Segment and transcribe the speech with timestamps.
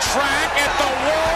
[0.00, 1.29] track at the wall.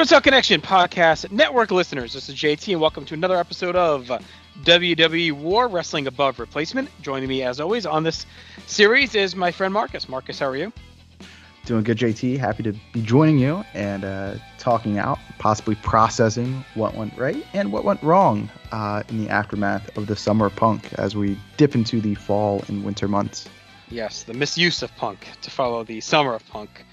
[0.00, 2.14] No Talk Connection podcast network listeners.
[2.14, 4.10] This is JT, and welcome to another episode of
[4.62, 6.88] WWE War Wrestling Above Replacement.
[7.02, 8.24] Joining me, as always, on this
[8.66, 10.08] series is my friend Marcus.
[10.08, 10.72] Marcus, how are you?
[11.66, 12.38] Doing good, JT.
[12.38, 17.70] Happy to be joining you and uh, talking out, possibly processing what went right and
[17.70, 22.00] what went wrong uh, in the aftermath of the summer punk as we dip into
[22.00, 23.50] the fall and winter months.
[23.90, 26.86] Yes, the misuse of punk to follow the summer of punk.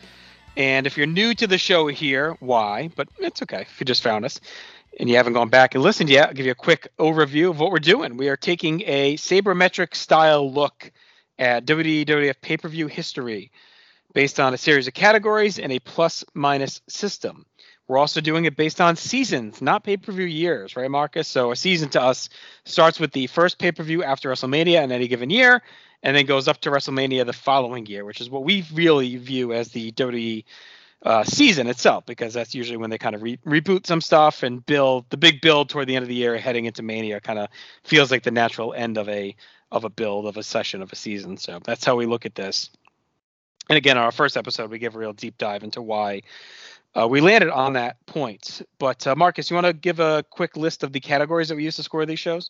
[0.58, 2.90] And if you're new to the show here, why?
[2.96, 4.42] But it's okay if you just found us
[5.00, 6.30] and you haven't gone back and listened yet.
[6.30, 8.18] I'll give you a quick overview of what we're doing.
[8.18, 10.92] We are taking a sabermetric style look
[11.38, 13.52] at WWF pay per view history
[14.14, 17.46] based on a series of categories and a plus minus system.
[17.88, 21.28] We're also doing it based on seasons, not pay per view years, right, Marcus?
[21.28, 22.30] So a season to us
[22.66, 25.62] starts with the first pay per view after WrestleMania in any given year,
[26.04, 29.54] and then goes up to WrestleMania the following year, which is what we really view
[29.54, 30.44] as the WWE
[31.04, 34.66] uh, season itself, because that's usually when they kind of re- reboot some stuff and
[34.66, 37.20] build the big build toward the end of the year, heading into Mania.
[37.20, 37.50] Kind of
[37.84, 39.36] feels like the natural end of a
[39.72, 41.38] of a build of a session of a season.
[41.38, 42.70] So that's how we look at this.
[43.70, 46.22] And again, on our first episode, we give a real deep dive into why
[46.98, 48.62] uh, we landed on that point.
[48.80, 51.64] But uh, Marcus, you want to give a quick list of the categories that we
[51.64, 52.50] use to score these shows?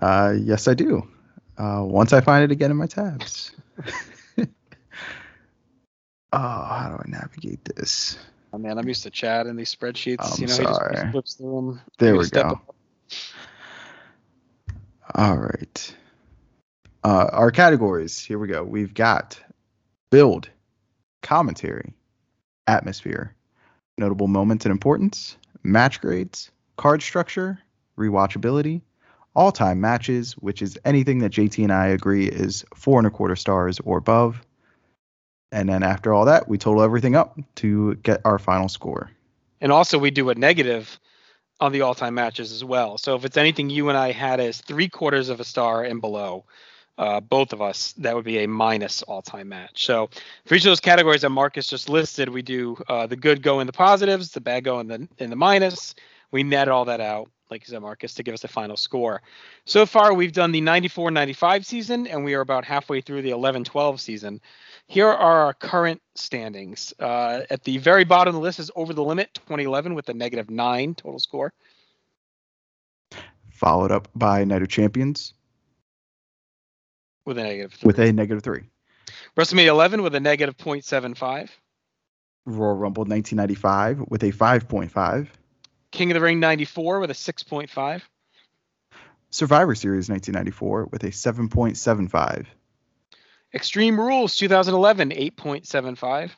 [0.00, 1.08] Uh, yes, I do.
[1.58, 3.50] Uh, once I find it again in my tabs.
[4.38, 4.44] oh,
[6.32, 8.16] how do I navigate this?
[8.52, 10.18] Oh man, I'm used to chat in these spreadsheets.
[10.20, 11.06] I'm you know, he just- sorry.
[11.06, 11.80] he flips through them.
[11.98, 12.40] There we go.
[12.40, 12.74] up.
[15.16, 15.96] All right.
[17.04, 18.18] Uh, our categories.
[18.18, 18.62] Here we go.
[18.62, 19.40] We've got
[20.10, 20.48] build,
[21.22, 21.92] commentary,
[22.66, 23.34] atmosphere,
[23.96, 27.58] notable moments and importance, match grades, card structure,
[27.98, 28.80] rewatchability,
[29.38, 33.10] all time matches, which is anything that JT and I agree is four and a
[33.10, 34.42] quarter stars or above.
[35.52, 39.12] And then after all that, we total everything up to get our final score.
[39.60, 40.98] And also, we do a negative
[41.60, 42.98] on the all-time matches as well.
[42.98, 46.00] So if it's anything you and I had as three quarters of a star and
[46.00, 46.44] below,
[46.98, 49.86] uh, both of us, that would be a minus all-time match.
[49.86, 50.10] So
[50.46, 53.60] for each of those categories that Marcus just listed, we do uh, the good go
[53.60, 55.94] in the positives, the bad go in the in the minus.
[56.32, 59.22] We net all that out, like you said, Marcus, to give us a final score.
[59.64, 63.98] So far, we've done the 94-95 season, and we are about halfway through the 11-12
[63.98, 64.40] season.
[64.86, 66.92] Here are our current standings.
[66.98, 70.14] Uh, at the very bottom of the list is Over the Limit 2011 with a
[70.14, 71.52] negative nine total score.
[73.50, 75.34] Followed up by Night of Champions
[77.24, 77.86] With a negative three.
[77.86, 78.64] with a negative three.
[79.36, 81.48] WrestleMania 11 with a negative 0.75.
[82.46, 85.28] Royal Rumble 1995 with a 5.5.
[85.92, 88.02] King of the Ring 94 with a 6.5.
[89.30, 92.46] Survivor Series 1994 with a 7.75.
[93.54, 96.30] Extreme Rules 2011, 8.75.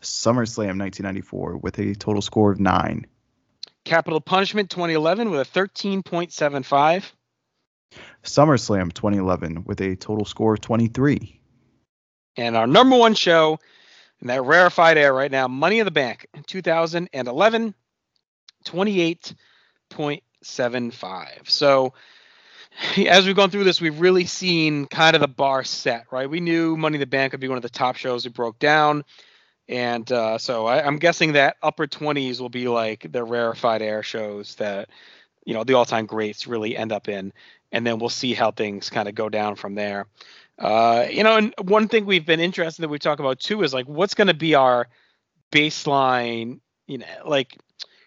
[0.00, 3.06] SummerSlam 1994 with a total score of 9.
[3.84, 7.10] Capital Punishment 2011 with a 13.75.
[8.22, 11.40] SummerSlam 2011 with a total score of 23.
[12.36, 13.58] And our number one show
[14.20, 17.74] in that rarefied air right now, Money in the Bank 2011,
[18.64, 21.50] 28.75.
[21.50, 21.92] So
[23.06, 26.28] as we've gone through this, we've really seen kind of the bar set, right?
[26.28, 28.58] We knew Money in the Bank would be one of the top shows we broke
[28.58, 29.04] down.
[29.68, 34.02] And uh, so I, I'm guessing that upper 20s will be like the rarefied air
[34.02, 34.88] shows that,
[35.44, 37.32] you know, the all time greats really end up in.
[37.70, 40.06] And then we'll see how things kind of go down from there.
[40.58, 43.74] Uh, you know, and one thing we've been interested that we talk about too is
[43.74, 44.88] like what's going to be our
[45.52, 47.56] baseline, you know, like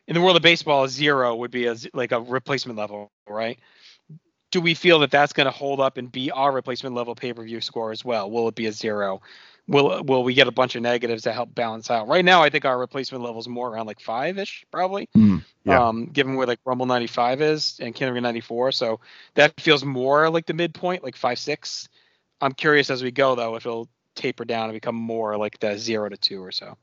[0.07, 3.59] in the world of baseball, a zero would be a, like a replacement level, right?
[4.51, 7.33] Do we feel that that's going to hold up and be our replacement level pay
[7.33, 8.29] per view score as well?
[8.29, 9.21] Will it be a zero?
[9.67, 12.07] Will will we get a bunch of negatives to help balance out?
[12.07, 15.07] Right now, I think our replacement level is more around like five ish, probably.
[15.15, 15.87] Mm, yeah.
[15.87, 18.99] Um, given where like Rumble 95 is and Kingdom 94, so
[19.35, 21.87] that feels more like the midpoint, like five six.
[22.41, 25.77] I'm curious as we go though if it'll taper down and become more like the
[25.77, 26.75] zero to two or so.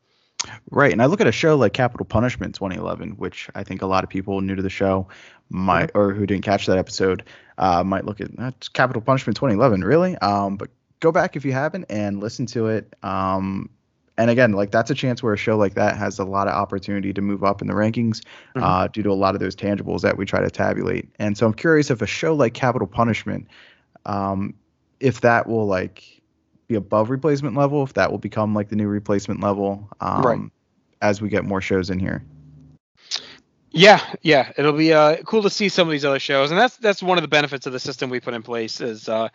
[0.70, 0.92] Right.
[0.92, 4.04] And I look at a show like Capital Punishment 2011, which I think a lot
[4.04, 5.08] of people new to the show
[5.50, 7.24] might, or who didn't catch that episode,
[7.58, 9.82] uh, might look at that's Capital Punishment 2011.
[9.82, 10.16] Really?
[10.18, 10.70] Um, but
[11.00, 12.94] go back if you haven't and listen to it.
[13.02, 13.68] Um,
[14.16, 16.54] and again, like that's a chance where a show like that has a lot of
[16.54, 18.20] opportunity to move up in the rankings
[18.56, 18.62] Mhm.
[18.62, 21.08] uh, due to a lot of those tangibles that we try to tabulate.
[21.18, 23.46] And so I'm curious if a show like Capital Punishment,
[24.06, 24.54] um,
[25.00, 26.17] if that will like
[26.68, 30.40] be above replacement level, if that will become like the new replacement level um, Right.
[31.00, 32.22] as we get more shows in here.
[33.70, 36.76] Yeah, yeah, it'll be uh, cool to see some of these other shows, and that's
[36.76, 39.28] that's one of the benefits of the system we put in place is uh,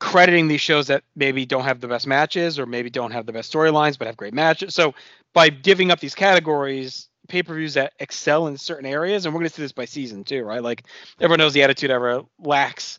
[0.00, 3.32] crediting these shows that maybe don't have the best matches or maybe don't have the
[3.32, 4.74] best storylines but have great matches.
[4.74, 4.94] So
[5.32, 9.54] by giving up these categories, pay-per-views that excel in certain areas, and we're going to
[9.54, 10.62] see this by season too, right?
[10.62, 10.84] Like
[11.20, 12.98] everyone knows the Attitude Era lacks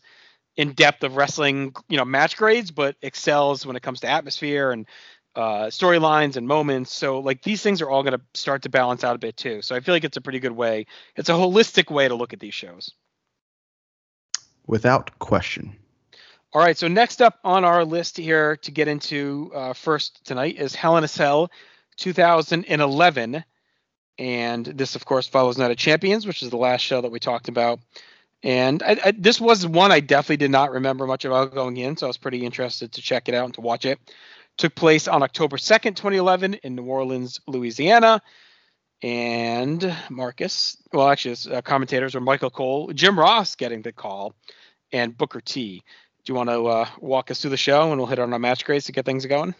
[0.56, 4.70] in depth of wrestling, you know, match grades, but excels when it comes to atmosphere
[4.70, 4.86] and
[5.36, 6.92] uh, storylines and moments.
[6.92, 9.62] So like these things are all going to start to balance out a bit too.
[9.62, 10.86] So I feel like it's a pretty good way.
[11.16, 12.92] It's a holistic way to look at these shows.
[14.66, 15.76] Without question.
[16.52, 16.78] All right.
[16.78, 20.96] So next up on our list here to get into uh, first tonight is Hell
[20.96, 21.50] in a Cell
[21.96, 23.44] 2011.
[24.16, 27.18] And this, of course, follows Night of Champions, which is the last show that we
[27.18, 27.80] talked about.
[28.44, 31.96] And I, I, this was one I definitely did not remember much about going in,
[31.96, 33.98] so I was pretty interested to check it out and to watch it.
[34.58, 38.20] Took place on October 2nd, 2011, in New Orleans, Louisiana.
[39.02, 44.34] And Marcus, well, actually, his, uh, commentators were Michael Cole, Jim Ross getting the call,
[44.92, 45.82] and Booker T.
[46.24, 48.38] Do you want to uh, walk us through the show and we'll hit on our
[48.38, 49.54] match grades to get things going?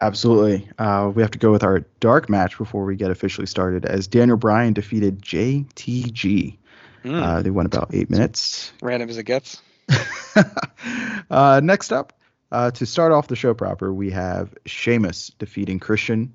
[0.00, 0.68] Absolutely.
[0.78, 4.06] Uh, we have to go with our dark match before we get officially started as
[4.06, 6.57] Daniel Bryan defeated JTG.
[7.04, 8.72] Mm, Uh, they went about eight minutes.
[8.82, 9.62] random as it gets.
[11.30, 12.12] uh, next up,
[12.52, 16.34] uh, to start off the show proper, we have Sheamus defeating Christian.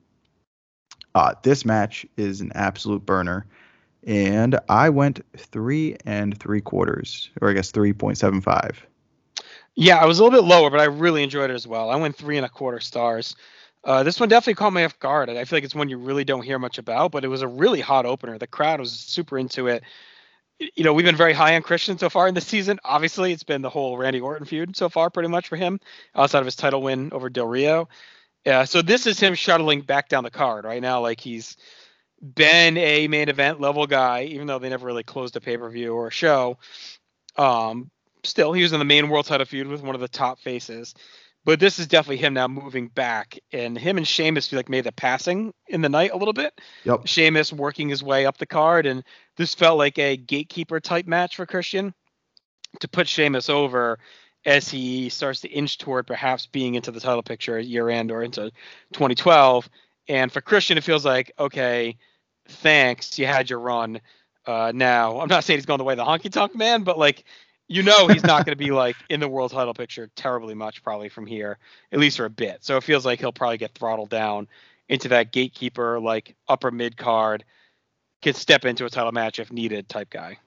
[1.15, 3.45] Uh, this match is an absolute burner,
[4.05, 8.85] and I went three and three quarters, or I guess three point seven five.
[9.75, 11.89] Yeah, I was a little bit lower, but I really enjoyed it as well.
[11.89, 13.35] I went three and a quarter stars.
[13.83, 15.29] Uh, this one definitely caught me off guard.
[15.29, 17.47] I feel like it's one you really don't hear much about, but it was a
[17.47, 18.37] really hot opener.
[18.37, 19.83] The crowd was super into it.
[20.75, 22.79] You know, we've been very high on Christian so far in the season.
[22.83, 25.79] Obviously, it's been the whole Randy Orton feud so far, pretty much for him,
[26.15, 27.89] outside of his title win over Del Rio.
[28.65, 31.01] So this is him shuttling back down the card right now.
[31.01, 31.57] Like he's
[32.21, 35.69] been a main event level guy, even though they never really closed a pay per
[35.69, 36.57] view or a show.
[37.37, 37.89] Um,
[38.23, 40.93] still, he was in the main world title feud with one of the top faces.
[41.45, 44.85] But this is definitely him now moving back, and him and Sheamus feel like made
[44.85, 46.59] the passing in the night a little bit.
[46.85, 47.05] Yep.
[47.05, 49.03] Sheamus working his way up the card, and
[49.35, 51.93] this felt like a gatekeeper type match for Christian
[52.79, 53.99] to put Sheamus over
[54.45, 58.23] as he starts to inch toward perhaps being into the title picture year end or
[58.23, 58.51] into
[58.93, 59.69] 2012.
[60.07, 61.97] And for Christian, it feels like, okay,
[62.47, 64.01] thanks, you had your run.
[64.45, 66.97] Uh, now, I'm not saying he's going the way of the honky tonk man, but
[66.97, 67.23] like,
[67.73, 70.83] you know, he's not going to be like in the world title picture terribly much
[70.83, 71.57] probably from here,
[71.91, 72.63] at least for a bit.
[72.63, 74.47] So it feels like he'll probably get throttled down
[74.89, 77.43] into that gatekeeper, like upper mid card,
[78.21, 80.37] can step into a title match if needed type guy.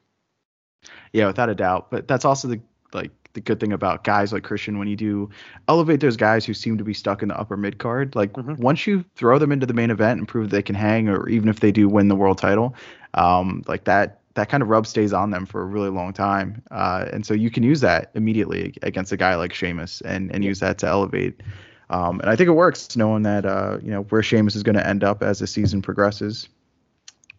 [1.13, 1.91] Yeah, without a doubt.
[1.91, 2.61] But that's also the
[2.93, 5.29] like the good thing about guys like Christian when you do
[5.69, 8.15] elevate those guys who seem to be stuck in the upper mid card.
[8.15, 8.59] Like Mhm.
[8.59, 11.49] once you throw them into the main event and prove they can hang, or even
[11.49, 12.75] if they do win the world title,
[13.15, 16.63] um, like that that kind of rub stays on them for a really long time.
[16.71, 20.45] Uh, and so you can use that immediately against a guy like Sheamus and, and
[20.45, 21.43] use that to elevate.
[21.89, 24.77] Um, and I think it works knowing that, uh, you know, where Sheamus is going
[24.77, 26.49] to end up as the season progresses.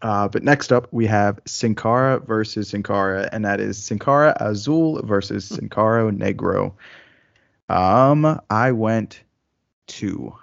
[0.02, 4.00] Uh, but next up, we have Sin Cara versus Sin Cara, and that is Sin
[4.00, 6.74] Cara Azul versus Sin Cara Negro.
[7.70, 9.22] Um, I went
[9.88, 10.36] two.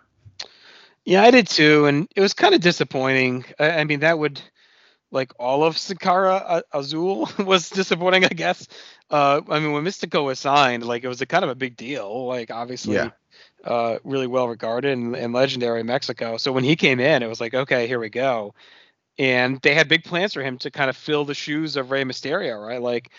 [1.05, 3.45] Yeah, I did too, and it was kind of disappointing.
[3.59, 4.41] I, I mean, that would
[5.15, 8.69] like all of Sin Cara uh, Azul was disappointing, I guess.
[9.11, 11.77] Uh, I mean, when Mystico was signed, like it was a kind of a big
[11.77, 12.27] deal.
[12.27, 13.11] Like obviously, Yeah.
[13.65, 16.37] uh, really well regarded and, and legendary in Mexico.
[16.39, 18.55] So when he came in, it was like, okay, here we go.
[19.19, 22.05] And they had big plans for him to kind of fill the shoes of Rey
[22.05, 22.83] Mysterio, right?
[22.83, 23.11] Like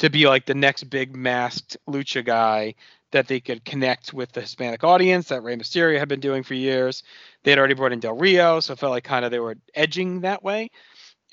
[0.00, 2.74] to be like the next big masked lucha guy
[3.12, 6.54] that they could connect with the Hispanic audience that Rey Mysterio had been doing for
[6.54, 7.04] years.
[7.44, 9.56] They had already brought in Del Rio, so it felt like kind of they were
[9.74, 10.70] edging that way.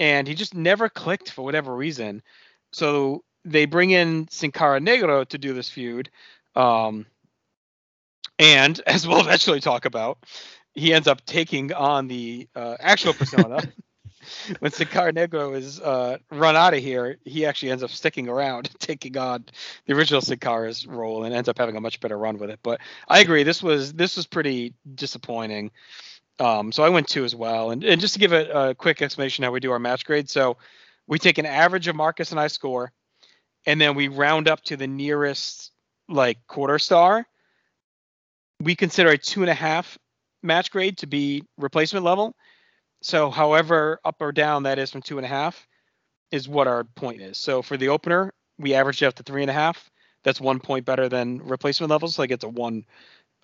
[0.01, 2.23] And he just never clicked for whatever reason.
[2.73, 6.09] So they bring in Sin Cara Negro to do this feud.
[6.55, 7.05] Um,
[8.39, 10.17] and as we'll eventually talk about,
[10.73, 13.61] he ends up taking on the uh, actual persona.
[14.59, 18.27] when Sin Cara Negro is uh, run out of here, he actually ends up sticking
[18.27, 19.45] around, taking on
[19.85, 22.59] the original Sin Cara's role, and ends up having a much better run with it.
[22.63, 25.69] But I agree, this was this was pretty disappointing.
[26.41, 27.69] Um, so I went two as well.
[27.69, 30.27] And, and just to give a, a quick explanation how we do our match grade.
[30.27, 30.57] So
[31.05, 32.91] we take an average of Marcus and I score,
[33.67, 35.71] and then we round up to the nearest
[36.09, 37.27] like quarter star.
[38.59, 39.99] We consider a two and a half
[40.41, 42.35] match grade to be replacement level.
[43.03, 45.67] So however up or down that is from two and a half
[46.31, 47.37] is what our point is.
[47.37, 49.91] So for the opener, we averaged out to three and a half.
[50.23, 52.15] That's one point better than replacement levels.
[52.15, 52.85] So I get a one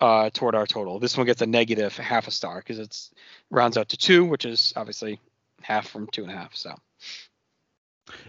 [0.00, 0.98] uh, toward our total.
[0.98, 3.10] This one gets a negative half a star because it's
[3.50, 5.20] rounds out to two, which is obviously
[5.62, 6.54] half from two and a half.
[6.54, 6.74] So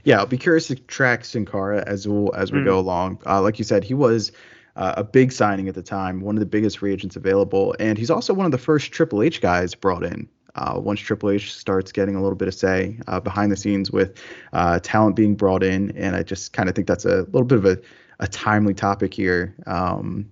[0.04, 2.66] Yeah, I'll be curious to track Sin Cara as well as we Mm.
[2.66, 3.22] go along.
[3.26, 4.32] Uh, like you said, he was
[4.76, 7.98] uh, a big signing at the time, one of the biggest free agents available, and
[7.98, 10.28] he's also one of the first Triple H guys brought in.
[10.56, 13.92] Uh, once Triple H starts getting a little bit of say uh, behind the scenes
[13.92, 14.22] with
[14.52, 17.58] uh, talent being brought in, and I just kind of think that's a little bit
[17.60, 17.78] of a,
[18.20, 20.30] a timely topic here um,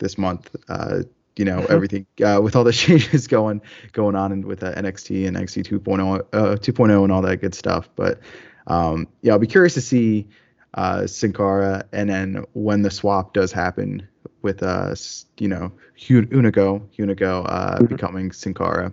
[0.00, 0.54] this month.
[0.68, 1.02] Uh,
[1.36, 1.70] you know Mhm.
[1.70, 5.64] everything uh, with all the changes going going on and with uh, NXT and NXT
[5.80, 7.88] 2.0 uh, 2.0 and all that good stuff.
[7.94, 8.18] But
[8.66, 10.26] um, yeah, I'll be curious to see
[10.74, 14.06] uh, Sin Cara, and then when the swap does happen
[14.42, 14.94] with uh,
[15.38, 17.88] you know Hunico, Hunico uh, Mhm.
[17.88, 18.92] becoming Sin Cara.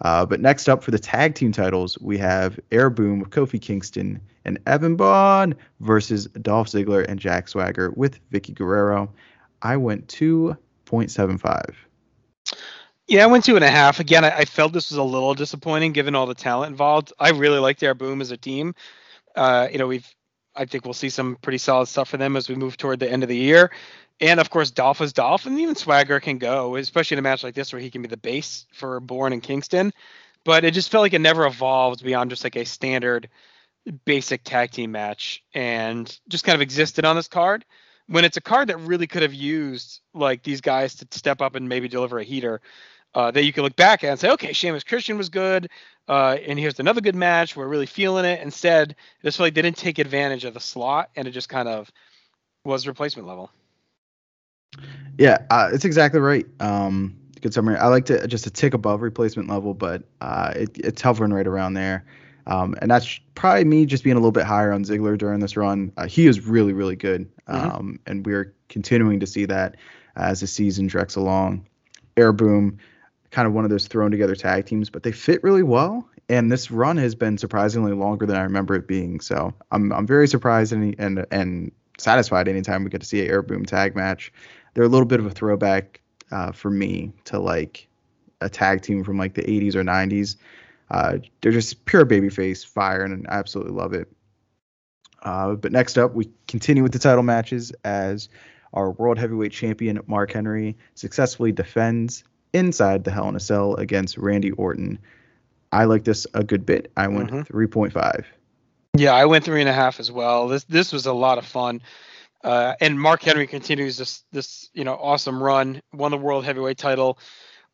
[0.00, 3.60] Uh, but next up for the tag team titles, we have Air Boom with Kofi
[3.60, 9.10] Kingston and Evan Bourne versus Dolph Ziggler and Jack Swagger with Vickie Guerrero.
[9.62, 11.74] I went 2.75.
[13.08, 14.00] yeah, I went two and a half.
[14.00, 17.12] Again, I, I felt this was a little disappointing given all the talent involved.
[17.18, 18.74] I really liked Air Boom as a team.
[19.34, 20.06] Uh, you know, we've
[20.54, 23.10] I think we'll see some pretty solid stuff for them as we move toward the
[23.10, 23.70] end of the year.
[24.20, 27.44] And of course, Dolph is Dolph, and even Swagger can go, especially in a match
[27.44, 29.92] like this where he can be the base for Bourne and Kingston.
[30.44, 33.28] But it just felt like it never evolved beyond just like a standard
[34.04, 37.64] basic tag team match and just kind of existed on this card
[38.08, 41.54] when it's a card that really could have used like these guys to step up
[41.54, 42.60] and maybe deliver a heater
[43.14, 45.70] uh, that you can look back at and say, okay, Sheamus Christian was good,
[46.08, 47.56] uh, and here's another good match.
[47.56, 48.40] We're really feeling it.
[48.40, 51.90] Instead, just like didn't take advantage of the slot, and it just kind of
[52.64, 53.50] was replacement level.
[55.18, 56.46] Yeah, uh, it's exactly right.
[56.60, 57.76] Um, good summary.
[57.76, 61.46] I like to just a tick above replacement level, but uh, it, it's hovering right
[61.46, 62.04] around there.
[62.48, 65.56] Um, and that's probably me just being a little bit higher on Ziggler during this
[65.56, 65.92] run.
[65.96, 67.28] Uh, he is really, really good.
[67.48, 67.74] Mhm.
[67.74, 69.76] Um, and we're continuing to see that
[70.16, 71.66] as the season treks along.
[72.16, 72.78] Air Boom,
[73.30, 76.08] kind of one of those thrown together tag teams, but they fit really well.
[76.30, 79.20] And this run has been surprisingly longer than I remember it being.
[79.20, 83.30] So I'm I'm very surprised and and and satisfied anytime we get to see an
[83.30, 84.32] Air Boom tag match.
[84.74, 86.00] They're a little bit of a throwback
[86.30, 87.88] uh, for me to like
[88.40, 90.36] a tag team from like the 80s or 90s.
[90.90, 94.08] Uh, they're just pure babyface fire, and I absolutely love it.
[95.22, 98.28] Uh, but next up, we continue with the title matches as
[98.72, 104.16] our World Heavyweight Champion Mark Henry successfully defends inside the Hell in a Cell against
[104.16, 104.98] Randy Orton.
[105.72, 106.90] I like this a good bit.
[106.96, 107.46] I went Mhm.
[107.46, 108.24] 3.5.
[108.96, 110.48] Yeah, I went three and a half as well.
[110.48, 111.82] This this was a lot of fun.
[112.42, 115.82] Uh, and Mark Henry continues this this you know awesome run.
[115.92, 117.18] Won the world heavyweight title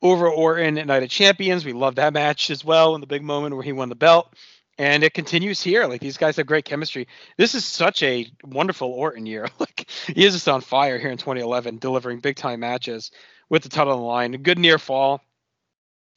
[0.05, 1.65] over Orton at Night of Champions.
[1.65, 4.33] We love that match as well in the big moment where he won the belt.
[4.77, 5.87] And it continues here.
[5.87, 7.09] Like these guys have great chemistry.
[7.39, 9.49] This is such a wonderful Orton year.
[9.59, 13.11] like he is just on fire here in 2011, delivering big time matches
[13.49, 14.35] with the title on the line.
[14.35, 15.23] A good near fall.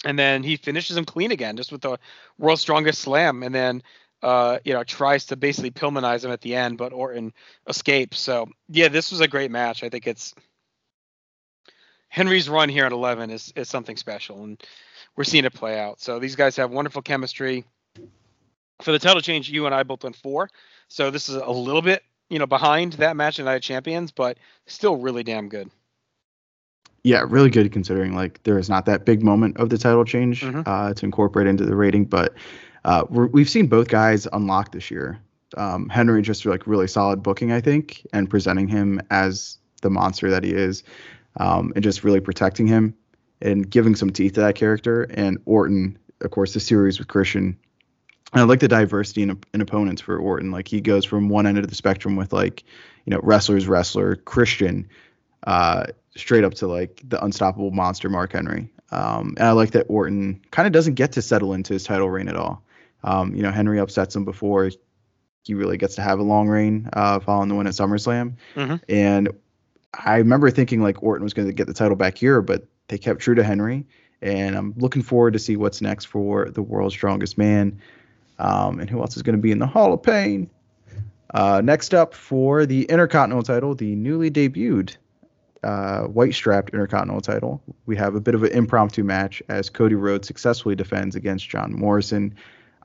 [0.03, 1.97] And then he finishes him clean again, just with the
[2.37, 3.41] world's strongest slam.
[3.41, 3.83] And then
[4.21, 7.33] uh, you know, tries to basically Pillmanize him at the end, but Orton
[7.67, 8.19] escapes.
[8.19, 9.83] So yeah, this was a great match.
[9.83, 10.33] I think it's
[12.09, 14.61] Henry's run here at 11 is is something special, and
[15.15, 15.99] we're seeing it play out.
[15.99, 17.65] So these guys have wonderful chemistry.
[18.81, 20.49] For the title change, you and I both went four.
[20.87, 24.11] So this is a little bit, you know, behind that match in Night of Champions,
[24.11, 24.37] but
[24.67, 25.69] still really damn good.
[27.03, 30.41] Yeah, really good considering like there is not that big moment of the title change
[30.43, 30.63] Mhm.
[30.67, 32.35] uh, to incorporate into the rating, but
[32.85, 35.19] uh, we're, we've seen both guys unlock this year.
[35.55, 40.29] Um, Henry just like really solid booking, I think, and presenting him as the monster
[40.29, 40.83] that he is,
[41.37, 42.95] um, and just really protecting him
[43.41, 45.03] and giving some teeth to that character.
[45.03, 47.57] And Orton, of course, the series with Christian.
[48.33, 50.51] And I like the diversity in, in opponents for Orton.
[50.51, 52.63] Like he goes from one end of the spectrum with like,
[53.05, 54.89] you know, wrestlers, wrestler, Christian,
[55.45, 58.69] uh, straight up to like the unstoppable monster Mark Henry.
[58.91, 62.09] Um, and I like that Orton kind of doesn't get to settle into his title
[62.09, 62.63] reign at all.
[63.03, 64.71] Um, you know, Henry upsets him before
[65.43, 68.35] he really gets to have a long reign uh, following the win at SummerSlam.
[68.55, 68.81] Mhm.
[68.89, 69.29] And
[69.93, 72.97] I remember thinking like Orton was going to get the title back here, but they
[72.97, 73.85] kept true to Henry.
[74.21, 77.79] And I'm looking forward to see what's next for the world's strongest man.
[78.39, 80.49] Um, and who else is going to be in the Hall of Pain?
[81.33, 84.95] Uh, next up for the Intercontinental title, the newly debuted
[85.63, 87.61] uh, white strapped Intercontinental title.
[87.85, 91.73] We have a bit of an impromptu match as Cody Rhodes successfully defends against John
[91.73, 92.35] Morrison.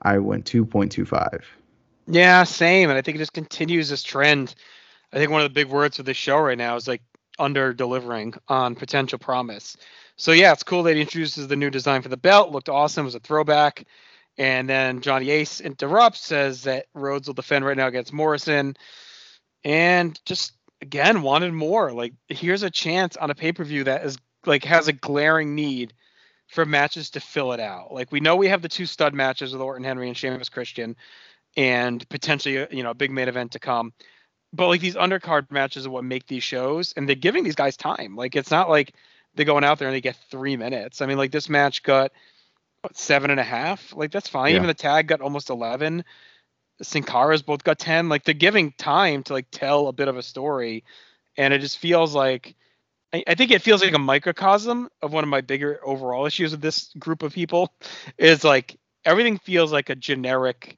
[0.01, 1.43] I went 2.25.
[2.07, 2.89] Yeah, same.
[2.89, 4.55] And I think it just continues this trend.
[5.13, 7.03] I think one of the big words for this show right now is like
[7.37, 9.77] under delivering on potential promise.
[10.15, 12.51] So yeah, it's cool that he introduces the new design for the belt.
[12.51, 13.03] Looked awesome.
[13.03, 13.85] It was a throwback.
[14.37, 18.75] And then Johnny Ace interrupts, says that Rhodes will defend right now against Morrison.
[19.63, 21.91] And just again wanted more.
[21.93, 25.93] Like here's a chance on a pay-per-view that is like has a glaring need
[26.47, 27.93] for matches to fill it out.
[27.93, 30.95] Like we know we have the two stud matches with Orton Henry and Sheamus Christian
[31.55, 33.93] and potentially you know a big main event to come.
[34.53, 37.75] But like these undercard matches are what make these shows, and they're giving these guys
[37.75, 38.15] time.
[38.15, 38.93] Like it's not like
[39.33, 41.01] they're going out there and they get three minutes.
[41.01, 42.11] I mean, like this match got
[42.81, 43.95] what, seven and a half.
[43.95, 44.51] Like that's fine.
[44.51, 44.57] Yeah.
[44.57, 46.05] Even the tag got almost eleven.
[46.77, 47.03] The Sin
[47.45, 48.09] both got ten.
[48.09, 50.83] Like they're giving time to like tell a bit of a story,
[51.35, 52.55] and it just feels like.
[53.11, 56.51] I I think it feels like a microcosm of one of my bigger overall issues
[56.51, 57.71] with this group of people
[58.17, 60.77] is like everything feels like a generic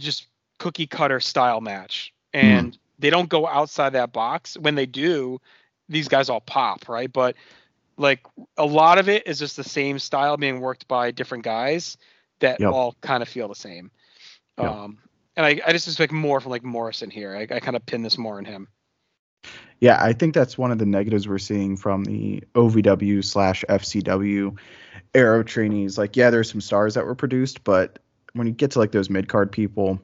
[0.00, 0.26] just
[0.60, 2.12] cookie cutter style match.
[2.32, 4.56] And they don't go outside that box.
[4.56, 5.40] When they do
[5.88, 7.12] these guys all pop right?
[7.12, 7.34] But
[7.96, 8.20] like
[8.56, 11.96] a lot of it is just the same style being worked by different guys
[12.38, 12.72] that Yep.
[12.72, 13.90] all kind of feel the same.
[14.58, 14.70] Yep.
[14.70, 14.98] um
[15.36, 17.34] and I, I just expect more from like morrison here.
[17.36, 18.68] I, I kind of pin this more on him.
[19.80, 24.58] Yeah, I think that's one of the negatives we're seeing from the OVW slash FCW
[25.14, 25.96] era trainees.
[25.96, 27.98] Like, yeah, there's some stars that were produced, but
[28.34, 29.98] when you get to like those mid card people,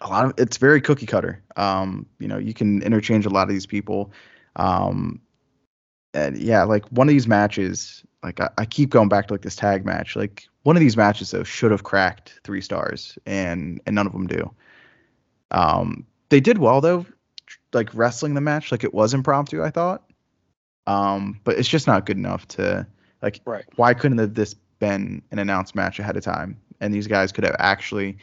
[0.00, 1.42] a lot of it's very cookie cutter.
[1.56, 4.12] Um, you know, you can interchange a lot of these people.
[4.56, 5.20] Um,
[6.14, 9.42] and yeah, like one of these matches, like I, I keep going back to like
[9.42, 10.16] this tag match.
[10.16, 14.12] Like one of these matches though should have cracked three stars, and and none of
[14.12, 14.52] them do.
[15.50, 17.06] Um, they did well though,
[17.72, 19.62] like wrestling the match like it was impromptu.
[19.62, 20.02] I thought,
[20.86, 22.86] um, but it's just not good enough to
[23.22, 23.40] like.
[23.44, 23.64] Right.
[23.76, 27.44] Why couldn't have this been an announced match ahead of time, and these guys could
[27.44, 28.18] have actually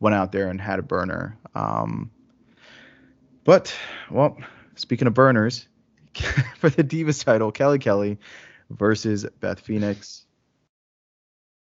[0.00, 1.38] went out there and had a burner.
[1.54, 2.10] Um,
[3.44, 3.74] but
[4.10, 4.38] well,
[4.74, 5.68] speaking of burners,
[6.56, 8.18] for the Divas title, Kelly Kelly
[8.70, 10.24] versus Beth Phoenix.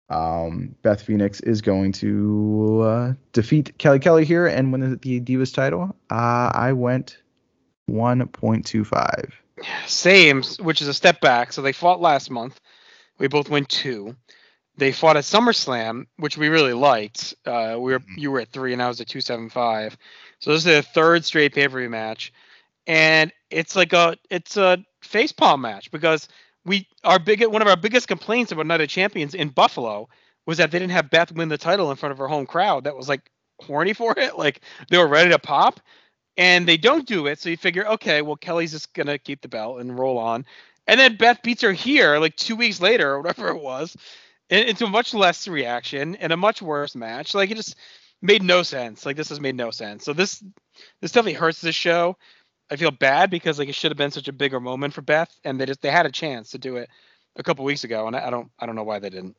[0.10, 5.54] Um, Beth Phoenix is going to uh, defeat Kelly Kelly here and win the, Divas
[5.54, 5.96] title.
[6.10, 7.18] Uh, I went
[7.90, 9.32] 1.25.
[9.86, 11.54] Same, which is a step back.
[11.54, 12.60] So they fought last month.
[13.20, 14.16] We both went two.
[14.78, 17.36] They fought at SummerSlam, which we really liked.
[17.46, 19.98] Uh, we were you were at three and I was at two seven five.
[20.40, 22.34] So this is the third straight pay per view match,
[22.88, 26.28] and it's like a it's a facepalm match because
[26.66, 30.10] we our big one of our biggest complaints about Night of Champions in Buffalo
[30.46, 32.86] was that they didn't have Beth win the title in front of her home crowd.
[32.86, 33.30] That was like
[33.62, 35.80] horny for it, like they were ready to pop.
[36.38, 37.40] And they don't do it.
[37.40, 40.46] So you figure, okay, well, Kelly's just gonna keep the belt and roll on,
[40.88, 43.96] and then Beth beats her here like two weeks later or whatever it was,
[44.52, 47.34] into a much less reaction and a much worse match.
[47.34, 47.76] Like it just
[48.22, 49.06] made no sense.
[49.06, 50.04] Like this has made no sense.
[50.04, 50.44] So this
[51.00, 52.18] this definitely hurts this show.
[52.70, 55.34] I feel bad because like it should have been such a bigger moment for Beth,
[55.44, 56.90] and they just they had a chance to do it
[57.36, 59.36] a couple weeks ago, and I, I don't I don't know why they didn't.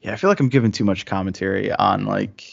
[0.00, 2.44] Yeah, I feel like I'm giving too much commentary on like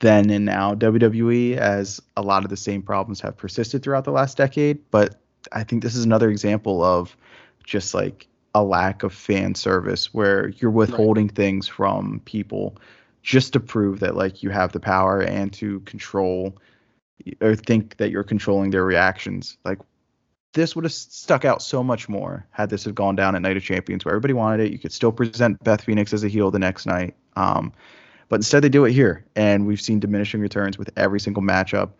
[0.00, 4.12] then and now WWE as a lot of the same problems have persisted throughout the
[4.12, 4.90] last decade.
[4.90, 5.20] But
[5.52, 7.16] I think this is another example of
[7.64, 12.74] just like a lack of fan service where you're withholding things from people
[13.22, 16.56] just to prove that like you have the power and to control
[17.42, 19.58] or think that you're controlling their reactions.
[19.62, 19.78] Like
[20.54, 23.58] this would have stuck out so much more had this have gone down at Night
[23.58, 24.72] of Champions where everybody wanted it.
[24.72, 27.14] You could still present Beth Phoenix as a heel the next night.
[27.36, 27.74] Um,
[28.30, 31.90] but instead they do it here, and we've seen diminishing returns with every single matchup.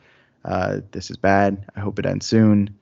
[0.42, 1.66] Uh, this is bad.
[1.76, 2.74] I hope it ends soon.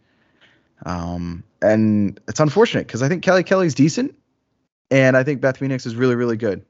[0.84, 4.14] Um, and it's unfortunate because I think Kelly Kelly's decent,
[4.90, 6.64] and I think Beth Phoenix is really, really good.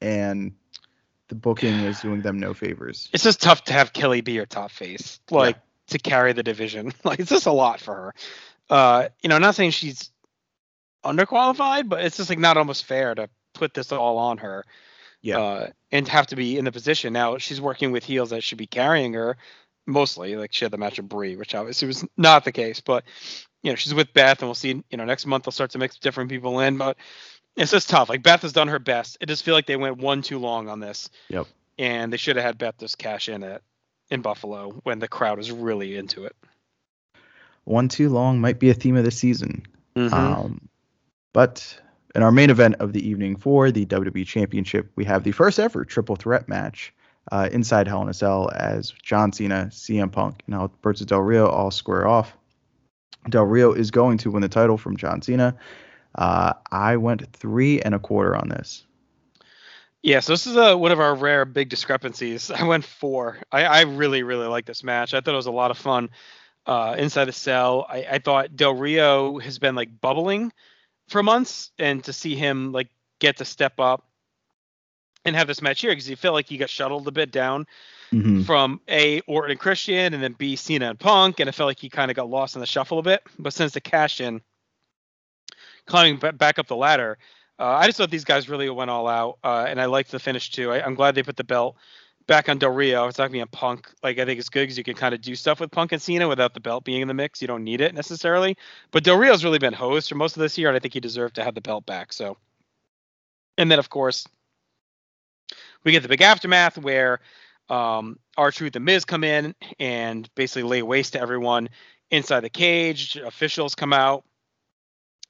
[0.00, 0.52] And
[1.28, 3.08] the booking is doing them no favors.
[3.12, 5.56] It's just tough to have Kelly be your top face, like
[5.88, 6.92] to carry the division.
[7.04, 8.14] Like it's just a lot for her.
[8.68, 10.10] Uh, you know, I'm not saying she's
[11.04, 14.64] underqualified, but it's just like not almost fair to put this all on her.
[15.22, 15.40] Yeah.
[15.40, 17.38] Uh, and have to be in the position now.
[17.38, 19.36] She's working with heels that should be carrying her
[19.86, 20.36] mostly.
[20.36, 22.80] Like she had the match of Brie, which obviously was not the case.
[22.80, 23.04] But
[23.62, 24.82] you know, she's with Beth, and we'll see.
[24.90, 26.76] You know, next month they'll start to mix different people in.
[26.78, 26.96] But
[27.56, 28.08] it's just tough.
[28.08, 29.16] Like Beth has done her best.
[29.20, 31.10] It just feel like they went one too long on this.
[31.28, 31.46] Yep.
[31.78, 33.62] And they should have had Beth just cash in it
[34.10, 36.36] in Buffalo when the crowd is really into it.
[37.64, 39.66] One too long might be a theme of the season.
[39.96, 40.12] Mhm.
[40.12, 40.68] Um,
[41.32, 41.80] but
[42.14, 45.58] in our main event of the evening for the WWE Championship, we have the first
[45.58, 46.94] ever triple threat match
[47.32, 51.48] uh, inside Hell in a Cell as John Cena, CM Punk, and Alberto Del Rio
[51.48, 52.36] all square off.
[53.28, 55.56] Del Rio is going to win the title from John Cena.
[56.14, 58.84] Uh, I went three and a quarter on this.
[60.02, 62.50] Yeah, so this is a, one of our rare big discrepancies.
[62.54, 63.38] I went four.
[63.50, 65.14] I, I really, really like this match.
[65.14, 66.10] I thought it was a lot of fun.
[66.64, 70.52] Uh, inside the cell, I, I thought Del Rio has been like bubbling
[71.08, 72.88] for months, and to see him like
[73.20, 74.08] get to step up
[75.24, 77.66] and have this match here because he felt like he got shuttled a bit down
[78.12, 78.46] Mhm.
[78.46, 81.78] from a Orton and Christian, and then B Cena and Punk, and I felt like
[81.78, 83.22] he kind of got lost in the shuffle a bit.
[83.38, 84.40] But since the cash in,
[85.86, 87.18] climbing ba- back up the ladder,
[87.58, 90.18] uh, I just thought these guys really went all out, uh, and I liked the
[90.18, 90.72] finish too.
[90.72, 91.76] I, I'm glad they put the belt
[92.26, 93.06] back on Del Rio.
[93.06, 93.88] It's not gonna be a Punk.
[94.02, 96.02] Like I think it's good because you can kind of do stuff with Punk and
[96.02, 97.40] Cena without the belt being in the mix.
[97.40, 98.56] You don't need it necessarily.
[98.90, 101.00] But Del Rio's really been host for most of this year, and I think he
[101.00, 102.12] deserved to have the belt back.
[102.12, 102.36] So,
[103.56, 104.26] and then of course,
[105.84, 107.20] we get the big aftermath where
[107.68, 108.18] um,
[108.52, 111.68] Truth and Miz come in and basically lay waste to everyone
[112.10, 113.16] inside the cage.
[113.16, 114.24] Officials come out,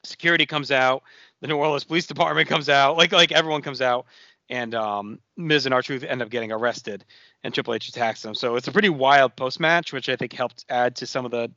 [0.04, 1.02] security comes out,
[1.40, 4.06] the New Orleans Police Department comes out, like like everyone comes out,
[4.48, 7.04] and um, Miz and R Truth end up getting arrested,
[7.42, 8.34] and Triple H attacks them.
[8.34, 11.30] So it's a pretty wild post match, which I think helped add to some of
[11.30, 11.50] the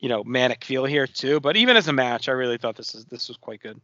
[0.00, 1.40] you know manic feel here too.
[1.40, 3.80] But even as a match, I really thought this is this was quite good.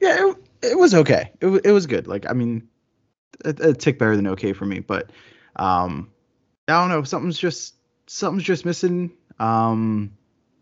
[0.00, 0.36] Yeah, it,
[0.72, 1.32] it was okay.
[1.40, 2.06] It, it was good.
[2.06, 2.68] Like, I mean,
[3.44, 5.10] a, a tick better than okay for me, but
[5.56, 6.10] um,
[6.68, 7.02] I don't know.
[7.02, 7.74] Something's just
[8.06, 9.12] something's just missing.
[9.38, 10.16] Um,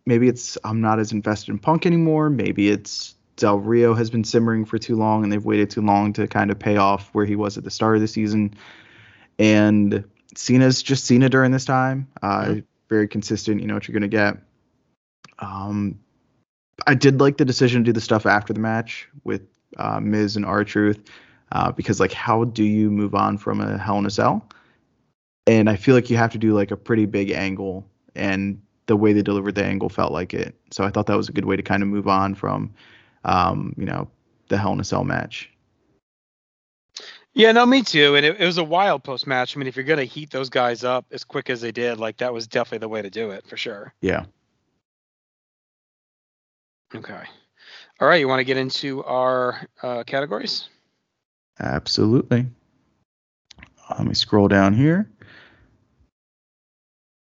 [0.07, 2.31] maybe it's I'm not as invested in Punk anymore.
[2.31, 6.13] Maybe it's Del Rio has been simmering for too long, and they've waited too long
[6.15, 8.55] to kind of pay off where he was at the start of the season.
[9.39, 10.05] And
[10.37, 12.09] Cena's just Cena during this time.
[12.23, 12.57] Uh,
[12.89, 13.61] Very consistent.
[13.61, 14.37] You know what you're gonna get.
[15.39, 15.99] Um,
[16.87, 19.43] I did like the decision to do the stuff after the match with
[19.77, 21.01] uh, Miz and R Truth,
[21.55, 24.47] uh, because like, how do you move on from a Hell in a Cell?
[25.47, 28.97] And I feel like you have to do like a pretty big angle, and the
[28.97, 30.55] way they delivered the angle felt like it.
[30.71, 32.75] So I thought that was a good way to kind of move on from,
[33.25, 34.11] um, you know,
[34.49, 35.51] the Hell in a Cell match.
[37.35, 38.15] Yeah, no, me too.
[38.15, 39.57] And it, it was a wild post match.
[39.57, 42.17] I mean, if you're gonna heat those guys up as quick as they did, like
[42.19, 43.93] that was definitely the way to do it for sure.
[44.01, 44.25] Yeah.
[46.95, 47.23] Okay.
[48.01, 50.69] All right, you want to get into our uh, categories?
[51.61, 52.47] Absolutely.
[53.91, 55.09] Let me scroll down here.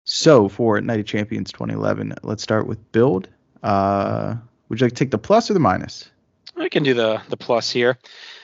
[0.04, 3.28] So for Night of Champions 2011, let's start with build.
[3.62, 4.36] Uh,
[4.68, 6.10] would you like to take the plus or the minus?
[6.56, 7.96] I can do the the plus here.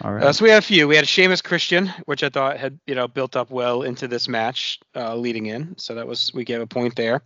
[0.03, 0.23] All right.
[0.23, 0.89] Uh, so we had a few.
[0.89, 4.29] We had Sheamus Christian, which I thought had you know built up well into this
[4.29, 5.77] match uh, leading in.
[5.77, 7.23] So that was we gave a point there.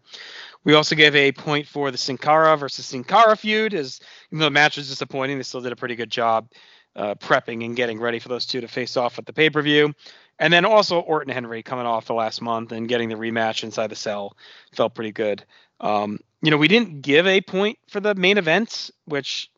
[0.65, 3.75] We also gave a point for the Sin Cara versus Sin Cara feud.
[3.75, 6.49] As even though the match was disappointing, they still did a pretty good job
[6.97, 9.63] uh, prepping and getting ready for those two to face off at the pay per
[9.63, 9.95] view.
[10.39, 13.89] And then also Orton Henry coming off the last month and getting the rematch inside
[13.89, 14.37] the cell
[14.73, 15.45] felt pretty good.
[15.81, 19.51] Um, you know, we didn't give a point for the main events, which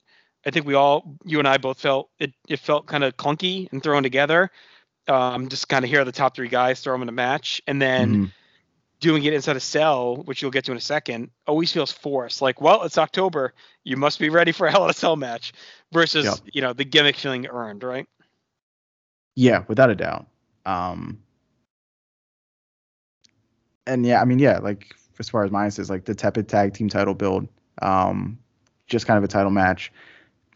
[0.44, 3.70] I think we all, you and I both felt it, it felt kind of clunky
[3.72, 4.50] and thrown together.
[5.08, 7.62] Um, just kind of here are the top three guys, throw them in a match.
[7.66, 8.32] And then Mhm.
[9.02, 12.40] Doing it inside a cell, which you'll get to in a second, always feels forced.
[12.40, 13.52] Like, well, it's October.
[13.84, 15.52] You must be ready for a Hell in a Cell match
[15.92, 18.08] versus, you know, the gimmick feeling earned, right?
[19.34, 20.26] Yeah, without a doubt.
[20.64, 21.18] Um,
[23.86, 26.88] and yeah, I mean, yeah, like as far as minuses, like the tepid tag team
[26.88, 27.48] title build,
[27.82, 28.38] um,
[28.86, 29.92] just kind of a title match.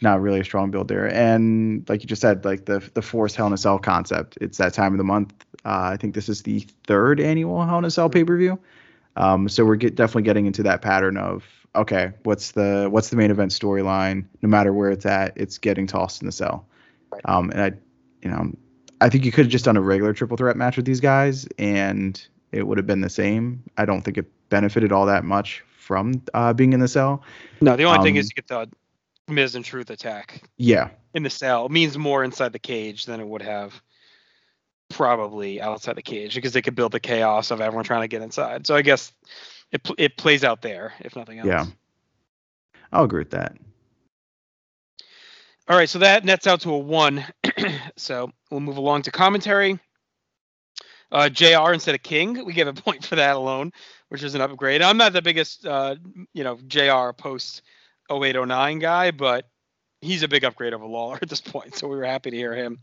[0.02, 1.12] not really a strong build there.
[1.12, 4.36] And like you just said, like the the forced Hell in a Cell concept.
[4.40, 5.32] It's that time of the month.
[5.66, 8.58] Uh, I think this is the third annual Hell in a Cell pay per view.
[9.16, 13.16] Um, so we're get, definitely getting into that pattern of okay, what's the what's the
[13.16, 14.26] main event storyline?
[14.42, 16.66] No matter where it's at, it's getting tossed in the cell.
[17.24, 17.72] Um, and I,
[18.22, 18.52] you know,
[19.00, 21.48] I think you could have just done a regular triple threat match with these guys,
[21.58, 23.62] and it would have been the same.
[23.76, 27.22] I don't think it benefited all that much from uh, being in the cell.
[27.60, 28.68] No, the only thing Um, is you get the
[29.32, 31.66] Miz and Truth attack Yeah, in the cell.
[31.66, 33.82] It means more inside the cage than it would have
[34.88, 38.22] probably outside the cage because they could build the chaos of everyone trying to get
[38.22, 38.66] inside.
[38.66, 39.12] So I guess
[39.72, 41.48] it it plays out there if nothing else.
[41.48, 41.66] yeah.
[42.92, 43.56] I'll agree with that.
[45.68, 47.24] All right, so that nets out to a one.
[47.96, 49.80] so we'll move along to commentary.
[51.10, 51.72] Uh, Jr.
[51.72, 53.72] instead of King, we give a point for that alone,
[54.08, 54.82] which is an upgrade.
[54.82, 55.96] I'm not the biggest, uh,
[56.32, 57.12] you know, Jr.
[57.16, 57.62] post
[58.10, 59.48] 0809 guy, but
[60.00, 61.74] he's a big upgrade over Lawler at this point.
[61.74, 62.78] So we were happy to hear him.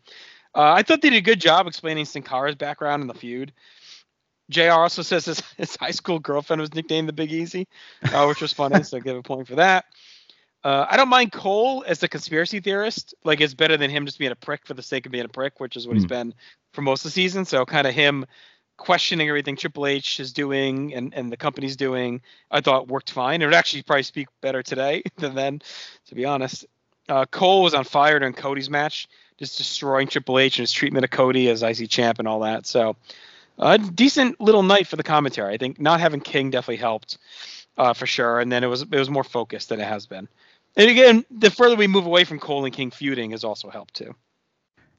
[0.55, 3.53] Uh, I thought they did a good job explaining Sin Cara's background in the feud.
[4.49, 4.71] Jr.
[4.71, 7.67] also says his, his high school girlfriend was nicknamed the Big Easy,
[8.11, 8.83] uh, which was funny.
[8.83, 9.85] so give a point for that.
[10.63, 13.13] Uh, I don't mind Cole as the conspiracy theorist.
[13.25, 15.29] Like it's better than him just being a prick for the sake of being a
[15.29, 16.33] prick, which is what he's been
[16.71, 17.43] for most of the season.
[17.43, 18.25] So kind of him
[18.77, 23.41] questioning everything Triple H is doing and, and the company's doing, I thought worked fine.
[23.41, 25.61] It would actually probably speak better today than then,
[26.07, 26.65] to be honest.
[27.09, 31.03] Uh, Cole was on fire during Cody's match, just destroying Triple H and his treatment
[31.03, 32.65] of Cody as IC champ and all that.
[32.65, 32.95] So
[33.57, 35.53] a decent little night for the commentary.
[35.53, 37.17] I think not having King definitely helped
[37.77, 38.39] uh, for sure.
[38.39, 40.27] And then it was it was more focused than it has been.
[40.75, 43.93] And again, the further we move away from Cole and King feuding has also helped
[43.93, 44.15] too.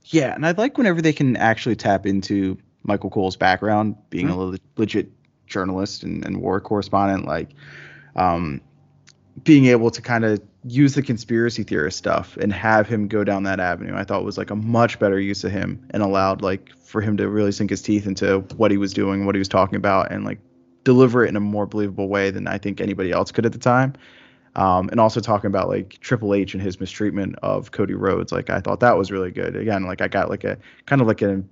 [0.07, 4.37] Yeah, and I like whenever they can actually tap into Michael Cole's background, being a
[4.37, 5.11] le- legit
[5.47, 7.51] journalist and, and war correspondent, like
[8.15, 8.61] um,
[9.43, 13.43] being able to kind of use the conspiracy theorist stuff and have him go down
[13.43, 13.95] that avenue.
[13.95, 17.17] I thought was like a much better use of him and allowed like for him
[17.17, 20.13] to really sink his teeth into what he was doing, what he was talking about,
[20.13, 20.39] and like
[20.85, 23.59] deliver it in a more believable way than I think anybody else could at the
[23.59, 23.95] time.
[24.57, 28.31] Um, and also talking about like Triple H and his mistreatment of Cody Rhodes.
[28.31, 29.57] Like I thought that was really good.
[29.57, 31.49] Again, like I got like a kind of like an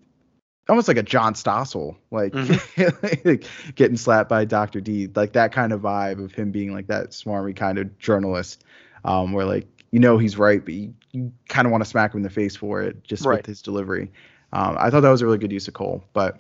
[0.69, 2.35] almost like a John Stossel, like,
[3.25, 3.45] like
[3.75, 4.81] getting slapped by Dr.
[4.81, 8.65] D, like that kind of vibe of him being like that smarmy kind of journalist,
[9.05, 12.13] um, where like you know he's right, but you, you kind of want to smack
[12.15, 13.39] him in the face for it just Right.
[13.39, 14.11] with his delivery.
[14.53, 16.39] Um, I thought that was a really good use of Cole, but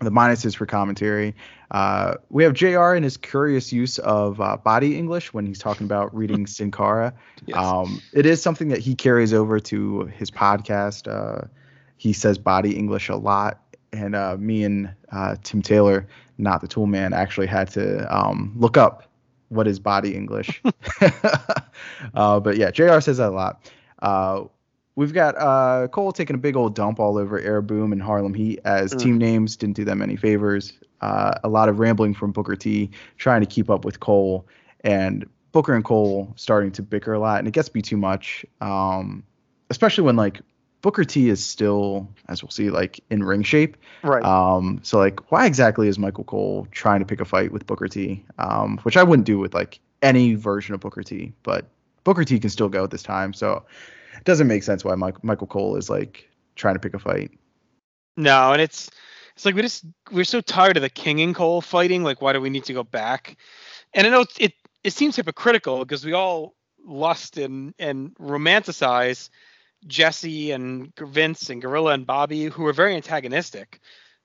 [0.00, 1.34] the minuses for commentary.
[1.70, 5.86] Uh, we have JR and his curious use of uh, body English when he's talking
[5.86, 7.14] about reading Sin Cara.
[7.46, 7.56] Yes.
[7.56, 11.08] Um, it is something that he carries over to his podcast.
[11.10, 11.46] Uh,
[11.96, 13.60] he says body English a lot.
[13.92, 16.06] And uh, me and uh, Tim Taylor,
[16.38, 19.04] not the tool man, actually had to um, look up
[19.48, 20.62] what is body English.
[22.14, 23.70] uh, but yeah, JR says that a lot.
[24.02, 24.44] Uh,
[24.96, 28.34] we've got uh, Cole taking a big old dump all over Air Boom and Harlem
[28.34, 28.98] Heat as Mm.
[29.00, 30.72] team names didn't do them any favors.
[31.00, 34.46] Uh, a lot of rambling from Booker T trying to keep up with Cole
[34.82, 37.96] and Booker and Cole starting to bicker a lot, and it gets to be too
[37.96, 38.44] much.
[38.60, 39.22] Um,
[39.70, 40.40] especially when like
[40.86, 43.76] Booker T is still, as we'll see, like in ring shape.
[44.04, 44.22] Right.
[44.22, 47.88] Um, so like, why exactly is Michael Cole trying to pick a fight with Booker
[47.88, 48.24] T?
[48.38, 51.66] Um, which I wouldn't do with like any version of Booker T, but
[52.04, 53.32] Booker T can still go at this time.
[53.32, 53.64] So
[54.16, 57.32] it doesn't make sense why Mike, Michael Cole is like trying to pick a fight.
[58.16, 58.88] No, and it's
[59.34, 62.04] it's like we just we're so tired of the King and Cole fighting.
[62.04, 63.36] Like, why do we need to go back?
[63.92, 64.52] And I know it's- it
[64.84, 69.30] it seems hypocritical because we all lust and and romanticize
[69.86, 73.80] Jesse and Vince and Gorilla and Bobby, who are very antagonistic.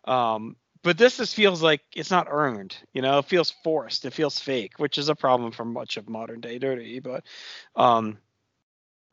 [0.05, 2.75] Um, but this just feels like it's not earned.
[2.93, 4.05] You know, it feels forced.
[4.05, 6.99] It feels fake, which is a problem for much of modern day dirty.
[6.99, 7.23] But
[7.75, 8.17] um,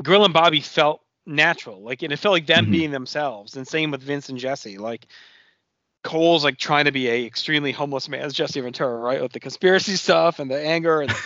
[0.03, 2.71] Gorilla and Bobby felt natural, like and it felt like them Mhm.
[2.71, 3.57] being themselves.
[3.57, 4.79] And same with Vince and Jesse.
[4.79, 5.07] Like
[6.05, 9.21] Cole's like trying to be a extremely homeless man as Jesse Ventura, right?
[9.23, 11.17] With the conspiracy stuff and the anger and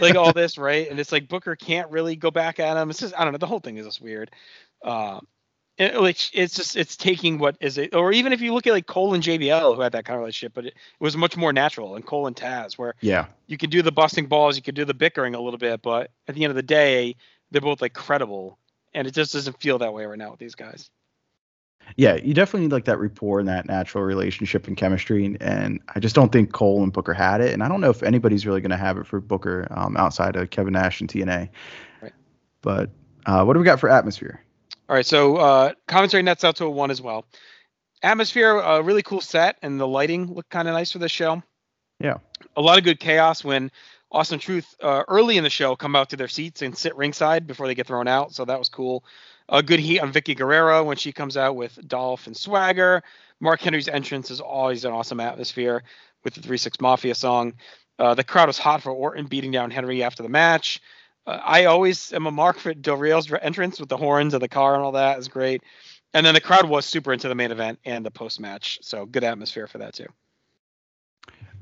[0.00, 0.88] like all this, right?
[0.90, 2.90] And it's like Booker can't really go back at him.
[2.90, 3.38] It's just I don't know.
[3.38, 4.30] The whole thing is just weird.
[4.82, 5.20] Uh,
[5.78, 8.72] it, which it's just it's taking what is it, or even if you look at
[8.72, 11.36] like Cole and JBL who had that kind of relationship, but it, it was much
[11.36, 11.96] more natural.
[11.96, 13.26] And Cole and Taz, where Yeah.
[13.46, 16.10] you can do the busting balls, you could do the bickering a little bit, but
[16.28, 17.16] at the end of the day,
[17.50, 18.58] they're both like credible,
[18.92, 20.90] and it just doesn't feel that way right now with these guys.
[21.96, 25.80] Yeah, you definitely need like that rapport and that natural relationship and chemistry, and, and
[25.94, 28.46] I just don't think Cole and Booker had it, and I don't know if anybody's
[28.46, 31.48] really going to have it for Booker um, outside of Kevin Nash and TNA.
[32.00, 32.12] Right.
[32.62, 32.90] But
[33.26, 34.42] uh, what do we got for atmosphere?
[34.88, 37.26] All right, so uh, commentary nets out to a one as well.
[38.02, 41.42] Atmosphere, a really cool set, and the lighting looked kind of nice for this show.
[42.00, 42.18] Yeah.
[42.56, 43.70] A lot of good chaos when
[44.10, 47.46] Awesome Truth uh, early in the show come out to their seats and sit ringside
[47.46, 49.04] before they get thrown out, so that was cool.
[49.52, 53.02] A good heat on Vickie Guerrero when she comes out with Dolph and Swagger.
[53.38, 55.82] Mark Henry's entrance is always an awesome atmosphere
[56.24, 57.52] with the 3 6 Mafia song.
[57.98, 60.80] Uh, the crowd was hot for Orton beating down Henry after the match.
[61.26, 64.48] Uh, I always am a mark for Del Rio's entrance with the horns and the
[64.48, 65.62] car and all that is great.
[66.14, 69.04] And then the crowd was super into the main event and the post match, so
[69.04, 70.08] good atmosphere for that too.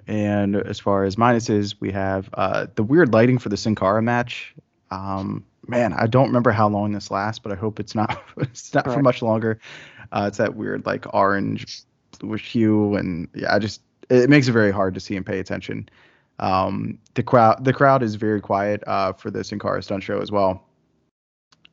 [0.07, 4.00] And as far as minuses, we have uh, the weird lighting for the Sin Cara
[4.00, 4.55] match.
[4.90, 8.74] Um, man, I don't remember how long this lasts, but I hope it's not it's
[8.74, 8.94] not right.
[8.94, 9.59] for much longer.
[10.12, 11.83] Uh, it's that weird like orange
[12.18, 15.38] bluish hue, and yeah, I just it makes it very hard to see and pay
[15.38, 15.88] attention.
[16.38, 20.33] Um, the crowd the crowd is very quiet uh, for the Sin stunt show as
[20.33, 20.66] well.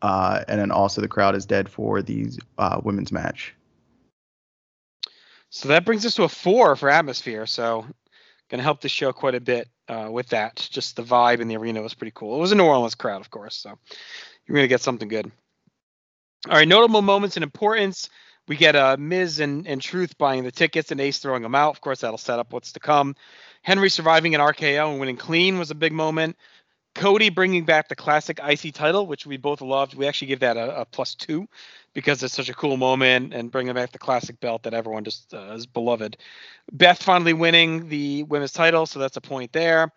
[0.01, 3.55] Uh, and then also the crowd is dead for the uh, women's match.
[5.49, 7.47] So that brings us to a four for atmosphere.
[7.47, 7.81] So
[8.49, 10.67] going to help the show quite a bit uh, with that.
[10.71, 12.35] Just the vibe in the arena was pretty cool.
[12.35, 13.77] It was a New Orleans crowd, of course, so
[14.45, 15.31] you're to get something good.
[16.47, 18.09] All right, notable moments and importance.
[18.47, 21.71] We get uh, Miz and, and Truth buying the tickets and Ace throwing them out.
[21.71, 23.15] Of course, that'll set up what's to come.
[23.61, 26.37] Henry surviving an RKO and winning clean was a big moment.
[26.97, 29.93] Cody bringing back the classic IC title, which we both loved.
[29.93, 31.47] We actually give that a, a plus two
[31.93, 35.33] because it's such a cool moment and bringing back the classic belt that everyone just
[35.33, 36.17] uh, is beloved.
[36.71, 39.91] Beth finally winning the women's title, so that's a point there.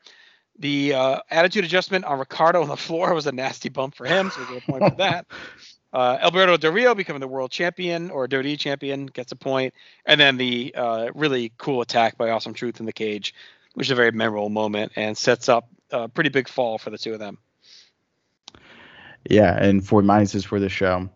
[0.59, 4.31] The uh, attitude adjustment on Ricardo on the floor was a nasty bump for him,
[4.31, 5.27] so we get a point for that.
[5.93, 9.75] Uh, Alberto Del Rio becoming the world champion or WWE champion gets a point,
[10.07, 13.35] and then the uh, really cool attack by Awesome Truth in the cage,
[13.75, 16.99] which is a very memorable moment and sets up a pretty big fall for the
[16.99, 17.39] two of them.
[19.29, 21.09] Yeah, and for minuses for the show,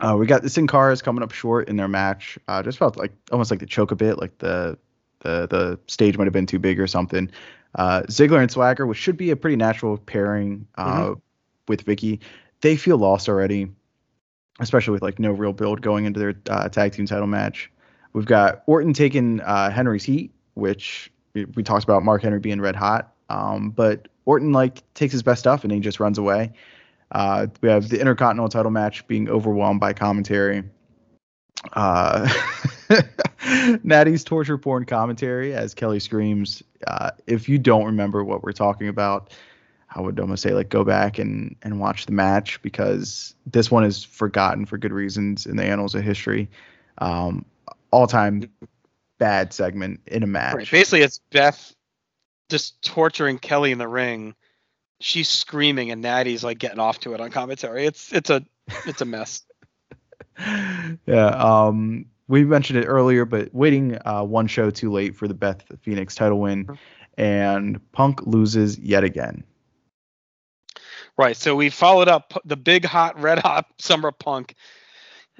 [0.00, 2.38] uh, we got the Sin Caras coming up short in their match.
[2.46, 4.78] Uh, just felt like almost like they choke a bit, like the
[5.20, 7.30] the the stage might have been too big or something.
[7.74, 11.12] Uh, Ziggler and Swagger, which should be a pretty natural pairing uh, mm-hmm.
[11.68, 12.18] with Vickie,
[12.60, 13.68] they feel lost already
[14.60, 17.70] especially with like no real build going into their uh, tag team title match.
[18.12, 22.76] We've got Orton taking uh, Henry's heat, which we talked about Mark Henry being red
[22.76, 23.12] hot.
[23.28, 26.52] Um, but Orton like takes his best stuff and he just runs away.
[27.12, 30.62] Uh, we have the Intercontinental title match being overwhelmed by commentary.
[31.74, 32.28] Uh,
[33.82, 36.62] Natty's torture porn commentary as Kelly screams.
[36.86, 39.32] Uh, if you don't remember what we're talking about,
[39.94, 43.84] I would almost say like go back and and watch the match because this one
[43.84, 46.48] is forgotten for good reasons in the annals of history.
[46.98, 47.44] Um,
[47.90, 48.50] all time
[49.22, 50.56] bad segment in a match.
[50.56, 50.68] Right.
[50.68, 51.76] Basically, it's Beth
[52.50, 54.34] just torturing Kelly in the ring.
[55.00, 57.86] She's screaming and Natty's like getting off to it on commentary.
[57.86, 58.44] It's it's a
[58.84, 59.44] it's a mess.
[61.06, 61.26] yeah.
[61.26, 65.62] Um, we mentioned it earlier, but waiting uh, one show too late for the Beth
[65.82, 66.74] Phoenix title win, mm-hmm.
[67.22, 69.44] and Punk loses yet again.
[71.16, 71.36] Right.
[71.36, 74.56] So we followed up the big hot, red hot Summer Punk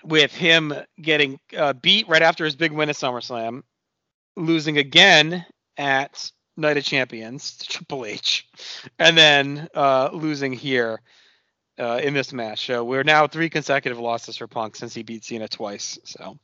[0.05, 3.63] with him getting uh, beat right after his big win at SummerSlam,
[4.37, 5.45] losing again
[5.77, 8.49] at Night of Champions to Triple H,
[8.99, 11.01] and then uh, losing here
[11.79, 12.67] uh, in this match.
[12.67, 15.99] So we're now three consecutive losses for Punk since he beat Cena twice.
[16.05, 16.39] So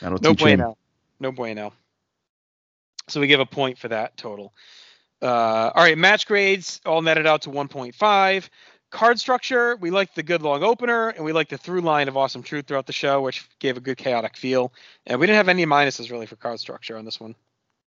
[0.00, 0.70] That'll no bueno.
[0.70, 0.74] Him.
[1.20, 1.72] No bueno.
[3.08, 4.52] So we give a point for that total.
[5.20, 8.48] Uh, all right, match grades all netted out to 1.5.
[8.90, 12.16] Card structure, we liked the good long opener, and we liked the through line of
[12.16, 14.72] awesome truth throughout the show, which gave a good chaotic feel.
[15.06, 17.36] And we didn't have any minuses really for card structure on this one.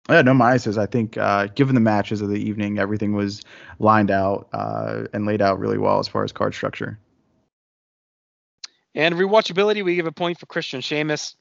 [0.09, 0.77] Yeah, no minuses.
[0.77, 3.41] I think uh, given the matches of the evening, everything was
[3.79, 6.99] lined out uh, and laid out really well as far as card structure.
[8.95, 11.35] And rewatchability, we give a point for Christian Sheamus,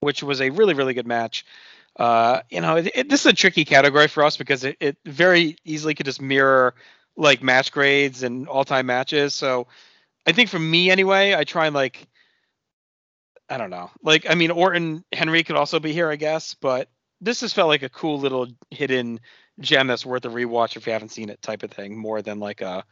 [0.00, 1.44] which was a really, really good match.
[1.98, 4.96] Uh, you know, it, it, this is a tricky category for us because it, it
[5.04, 6.74] very easily could just mirror
[7.16, 9.34] like match grades and all time matches.
[9.34, 9.66] So
[10.26, 12.06] I think for me anyway, I try and like
[13.48, 13.90] I don't know.
[14.02, 16.88] Like I mean Orton Henry could also be here, I guess, but
[17.20, 19.20] this has felt like a cool little hidden
[19.60, 22.38] gem that's worth a rewatch if you haven't seen it type of thing, more than
[22.38, 22.84] like a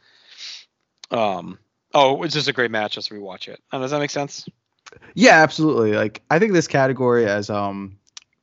[1.11, 1.59] um
[1.93, 3.61] oh, it's just a great match, let's rewatch it.
[3.71, 4.47] does that make sense?
[5.13, 5.93] Yeah, absolutely.
[5.93, 7.97] Like I think this category as um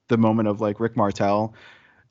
[0.08, 1.54] the moment of like Rick Martel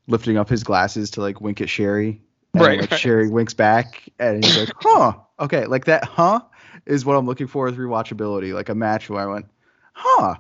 [0.08, 2.22] lifting up his glasses to like wink at Sherri.
[2.54, 3.00] And, right, like, right.
[3.00, 5.14] Sherri winks back and he's like, huh.
[5.40, 6.42] Okay, like that huh
[6.86, 8.54] is what I'm looking for with rewatchability.
[8.54, 9.46] Like a match where I went,
[9.94, 10.36] huh.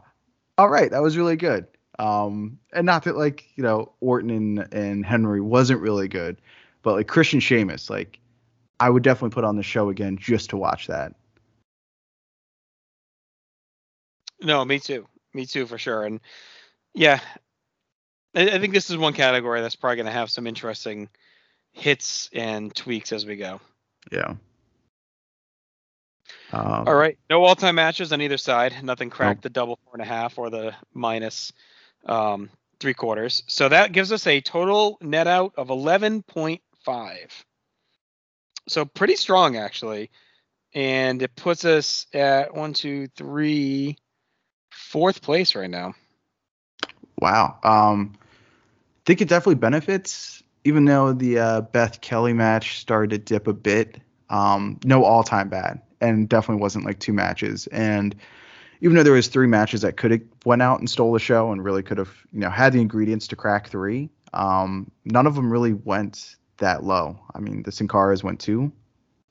[0.57, 1.67] All right, that was really good.
[1.99, 6.41] Um, and not that like, you know, Orton and, and Henry wasn't really good,
[6.81, 8.19] but like Christian Sheamus, like
[8.79, 11.13] I would definitely put on the show again just to watch that.
[14.41, 15.07] No, me too.
[15.33, 16.03] Me too for sure.
[16.03, 16.19] And
[16.93, 17.19] yeah,
[18.35, 21.09] I, I think this is one category that's probably going to have some interesting
[21.73, 23.61] hits and tweaks as we go.
[24.11, 24.35] Yeah.
[26.53, 28.83] Um, All right, no all-time matches on either side.
[28.83, 31.53] Nothing cracked the double four and a half or the minus
[32.05, 32.49] um,
[32.79, 33.43] three quarters.
[33.47, 36.59] So that gives us a total net out of 11.5.
[38.67, 40.11] So pretty strong actually,
[40.73, 43.97] and it puts us at one, two, three,
[44.71, 45.93] fourth place right now.
[47.19, 47.59] Wow.
[47.63, 53.17] Um, I think it definitely benefits, even though the uh, Beth Kelly match started to
[53.17, 53.99] dip a bit.
[54.29, 57.67] Um, no all time bad, and definitely wasn't like two matches.
[57.67, 58.15] And
[58.79, 61.51] even though there was three matches that could have went out and stole the show
[61.51, 65.35] and really could have, you know, had the ingredients to crack three, um, none of
[65.35, 67.19] them really went that low.
[67.35, 68.71] I mean, the Sin Caras went 2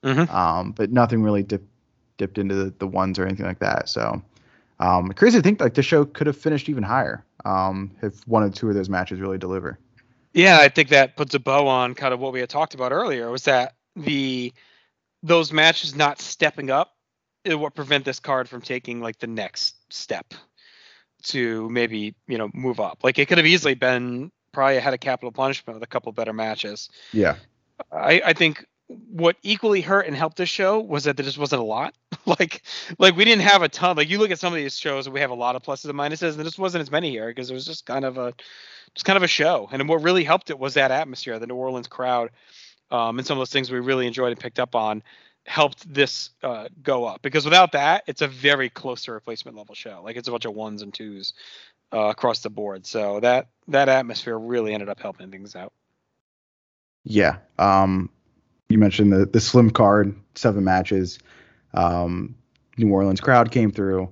[0.03, 0.29] Mhm.
[0.33, 1.63] um, but nothing really dip,
[2.17, 3.89] dipped into the, the ones or anything like that.
[3.89, 4.21] So
[4.79, 8.43] um, crazy to think like the show could have finished even higher um, if one
[8.43, 9.79] or two of those matches really deliver.
[10.33, 12.91] Yeah, I think that puts a bow on kind of what we had talked about
[12.91, 13.29] earlier.
[13.29, 14.53] Was that the
[15.23, 16.95] those matches not stepping up
[17.43, 20.33] is what prevent this card from taking like the next step
[21.23, 22.99] to maybe you know move up.
[23.03, 26.33] Like it could have easily been probably had a capital punishment with a couple better
[26.33, 26.89] matches.
[27.13, 27.35] Yeah.
[27.91, 31.61] I, I think what equally hurt and helped this show was that there just wasn't
[31.61, 31.95] a lot.
[32.39, 32.63] like
[32.97, 33.97] like we didn't have a ton.
[33.97, 35.97] Like you look at some of these shows we have a lot of pluses and
[35.97, 38.33] minuses, and just wasn't as many here because it was just kind of a
[38.95, 39.69] just kind of a show.
[39.71, 42.31] And what really helped it was that atmosphere, the New Orleans crowd,
[42.91, 45.03] um, and some of those things we really enjoyed and picked up on
[45.45, 47.21] helped this uh, go up.
[47.21, 50.01] Because without that, it's a very close to replacement level show.
[50.03, 51.33] Like it's a bunch of ones and twos
[51.93, 52.85] uh, across the board.
[52.85, 55.73] So that that atmosphere really ended up helping things out.
[57.03, 57.37] Yeah.
[57.57, 58.09] Um,
[58.69, 61.19] you mentioned the the slim card, seven matches.
[61.73, 62.35] Um,
[62.77, 64.11] New Orleans crowd came through.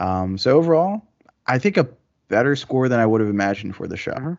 [0.00, 1.02] Um, so overall,
[1.46, 1.88] I think a
[2.28, 4.38] better score than I would have imagined for the show.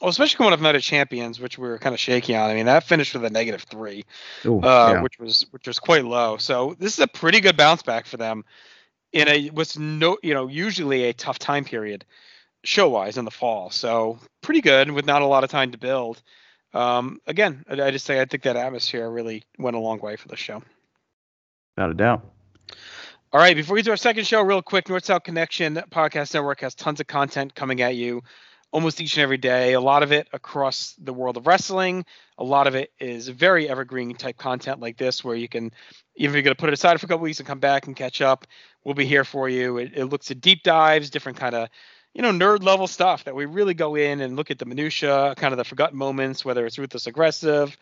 [0.00, 2.50] Well, especially coming off Night of Champions, which we were kind of shaky on.
[2.50, 4.04] I mean, that finished with a negative three.
[4.44, 5.02] Ooh, uh, yeah.
[5.02, 6.38] which was which was quite low.
[6.38, 8.44] So this is a pretty good bounce back for them
[9.12, 12.04] in a was no you know usually a tough time period
[12.64, 13.70] show wise in the fall.
[13.70, 16.20] So pretty good with not a lot of time to build.
[16.74, 20.16] Um, again, I, I just say I think that atmosphere really went a long way
[20.16, 20.62] for the show.
[21.76, 22.32] Without a doubt.
[23.32, 26.60] All right, before we do our second show, real quick, North South Connection Podcast Network
[26.60, 28.22] has tons of content coming at you
[28.72, 29.74] almost each and every day.
[29.74, 32.04] A lot of it across the world of wrestling.
[32.38, 35.70] A lot of it is very evergreen type content like this, where you can,
[36.16, 37.86] even if you're going to put it aside for a couple weeks and come back
[37.86, 38.46] and catch up,
[38.84, 39.78] we'll be here for you.
[39.78, 41.68] It, it looks at deep dives, different kind of,
[42.14, 45.34] you know, nerd level stuff that we really go in and look at the minutia,
[45.36, 47.76] kind of the forgotten moments, whether it's ruthless aggressive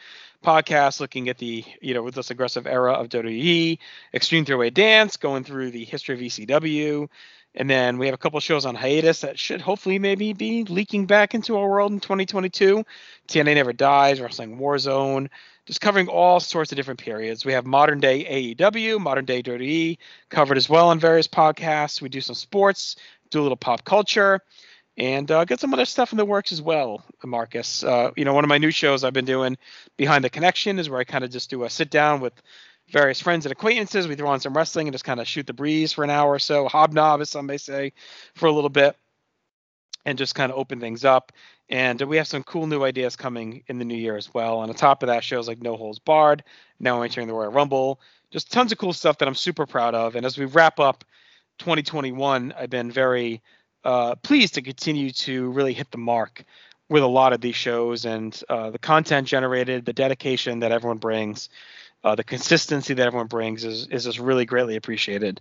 [0.45, 3.79] podcast, looking at the, you know, ruthless aggressive era of WWE,
[4.15, 7.09] extreme throwaway dance, going through the history of ECW.
[7.57, 11.07] And then we have a couple shows on hiatus that should hopefully maybe be leaking
[11.07, 12.85] back into our world in 2022.
[13.27, 15.29] TNA Never Dies, Wrestling Warzone,
[15.67, 17.45] just covering all sorts of different periods.
[17.45, 22.01] We have modern day AEW, modern day WWE covered as well on various podcasts.
[22.01, 22.95] We do some sports,
[23.31, 24.41] do a little pop culture,
[24.97, 27.83] and uh, get some other stuff in the works as well, Marcus.
[27.83, 29.57] Uh, you know, one of my new shows I've been doing,
[29.97, 32.35] Behind the Connection, is where I kind of just do a sit down with
[32.91, 34.09] various friends and acquaintances.
[34.09, 36.33] We throw on some wrestling and just kind of shoot the breeze for an hour
[36.33, 37.93] or so, hobnob, as some may say,
[38.35, 38.97] for a little bit,
[40.05, 41.33] and just kind of open things up.
[41.69, 44.59] And we have some cool new ideas coming in the new year as well.
[44.59, 46.43] On the top of that, shows like No Holds Barred,
[46.81, 48.01] now entering the Royal Rumble,
[48.33, 50.17] just tons of cool stuff that I'm super proud of.
[50.17, 51.05] And as we wrap up
[51.61, 53.41] 2021, I've been very
[53.85, 56.45] uh, pleased to continue to really hit the mark
[56.89, 60.99] with a lot of these shows and uh, the content generated, the dedication that everyone
[60.99, 61.49] brings
[62.03, 65.41] uh, the consistency that everyone brings is is just really greatly appreciated,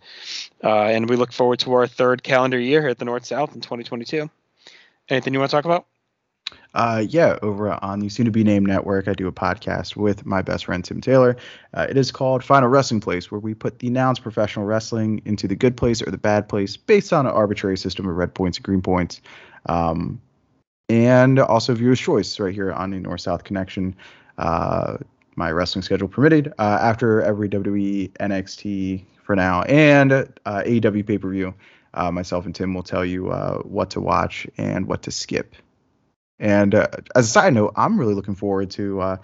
[0.63, 3.55] uh, and we look forward to our third calendar year here at the North South
[3.55, 4.30] in 2022.
[5.07, 5.86] Anything you want to talk about?
[6.76, 10.26] Uh, yeah, over on the soon to be named network, I do a podcast with
[10.26, 11.36] my best friend Tim Taylor.
[11.74, 15.47] Uh, it is called Final Wrestling Place, where we put the nouns professional wrestling into
[15.47, 18.57] the good place or the bad place based on an arbitrary system of red points
[18.59, 19.20] and green points.
[19.65, 20.22] Um,
[20.89, 23.95] and also viewer's choice right here on the North South Connection.
[24.38, 24.97] Uh,
[25.36, 30.26] my wrestling schedule permitted uh, after every WWE NXT for now and uh,
[30.65, 31.53] AEW pay per view.
[31.93, 35.55] Uh, myself and Tim will tell you uh, what to watch and what to skip.
[36.40, 39.18] And uh, as a side note, I'm really looking forward to uh,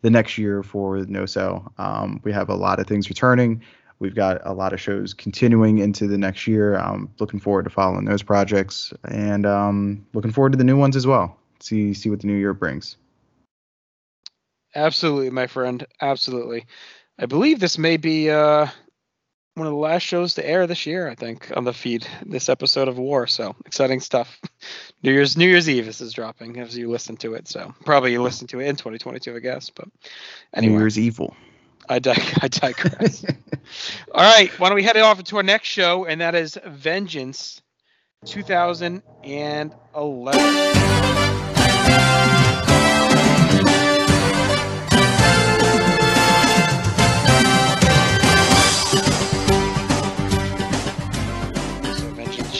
[0.00, 1.70] the next year for NoSo.
[1.78, 3.62] Um, we have a lot of things returning.
[3.98, 6.76] We've got a lot of shows continuing into the next year.
[6.76, 10.96] I'm looking forward to following those projects and um, looking forward to the new ones
[10.96, 11.38] as well.
[11.60, 12.96] See see what the new year brings.
[14.74, 15.86] Absolutely, my friend.
[16.00, 16.66] Absolutely.
[17.18, 18.66] I believe this may be uh,
[19.54, 22.48] one of the last shows to air this year, I think, on the feed, this
[22.48, 23.26] episode of War.
[23.26, 24.40] So exciting stuff.
[25.02, 25.86] New Year's New Year's Eve.
[25.86, 27.48] This is dropping as you listen to it.
[27.48, 29.70] So probably you listen to it in 2022, I guess.
[29.70, 29.92] But New
[30.54, 31.36] anyway, Year's evil.
[31.88, 33.24] I, dig- I digress.
[34.14, 37.60] All right, why don't we head off to our next show, and that is Vengeance
[38.24, 39.02] 2011.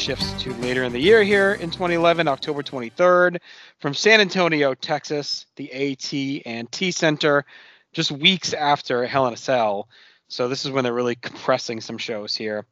[0.02, 3.38] Shifts to later in the year here in 2011, October 23rd,
[3.78, 7.44] from San Antonio, Texas, the AT and T Center,
[7.92, 9.88] just weeks after Hell in a Cell.
[10.26, 12.66] So this is when they're really compressing some shows here.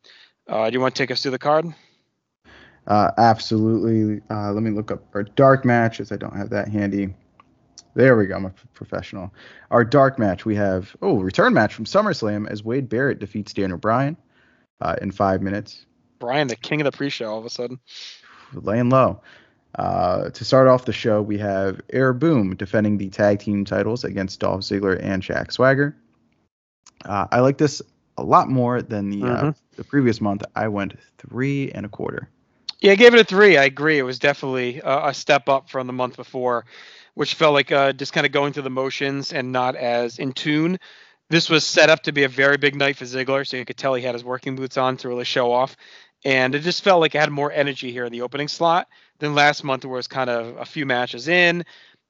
[0.49, 1.73] Uh, do you want to take us through the card?
[2.89, 4.21] Uh, absolutely.
[4.29, 6.11] Uh, let me look up our dark matches.
[6.11, 7.15] I don't have that handy.
[7.95, 8.35] There we go.
[8.35, 9.33] I'm a professional.
[9.71, 13.79] Our dark match, we have, oh, return match from SummerSlam as Wade Barrett defeats Daniel
[13.79, 14.17] Bryan
[14.81, 15.87] uh, in five minutes,
[16.21, 17.81] Bryan, the king of the pre-show, all of a sudden.
[18.53, 19.21] laying low.
[19.77, 24.05] Uh, to start off the show, we have Air Boom defending the tag team titles
[24.05, 25.97] against Dolph Ziggler and Jack Swagger.
[27.05, 27.81] Uh, I like this
[28.19, 29.55] a lot more than the uh, Mhm.
[29.77, 30.43] the previous month.
[30.55, 32.29] I went three and a quarter.
[32.81, 33.57] Yeah, I gave it a three.
[33.57, 33.99] I agree.
[33.99, 36.65] It was definitely a, a step up from the month before,
[37.15, 40.33] which felt like uh, just kind of going through the motions and not as in
[40.33, 40.79] tune.
[41.29, 43.77] This was set up to be a very big night for Ziggler, so you could
[43.77, 45.77] tell he had his working boots on to really show off.
[46.25, 49.35] And it just felt like it had more energy here in the opening slot than
[49.35, 51.65] last month, where it was kind of a few matches in.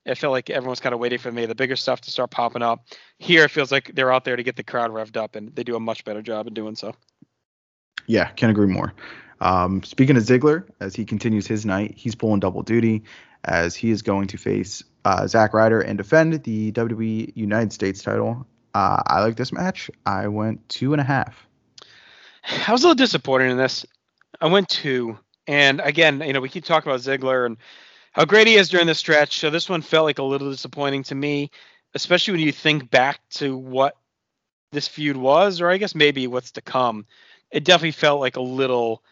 [0.06, 2.62] It felt like everyone's kind of waiting for maybe the bigger stuff to start popping
[2.62, 2.86] up.
[3.18, 5.62] Here, it feels like they're out there to get the crowd revved up, and they
[5.62, 6.94] do a much better job in doing so.
[8.06, 8.94] Yeah, can't agree more.
[9.40, 13.04] Um, speaking of Ziggler, as he continues his night, he's pulling double duty
[13.44, 18.02] as he is going to face uh, Zack Ryder and defend the WWE United States
[18.02, 18.46] title.
[18.74, 19.90] Uh, I like this match.
[20.06, 21.46] I went two and a half.
[22.66, 23.86] I was a little disappointed in this.
[24.40, 27.58] I went two, and again, you know, we keep talking about Ziggler and
[28.12, 29.38] how great he is during the stretch.
[29.38, 31.50] So this one felt like a little disappointing to me,
[31.94, 33.96] especially when you think back to what
[34.72, 37.06] this feud was, or I guess maybe what's to come.
[37.50, 39.02] It definitely felt like a little.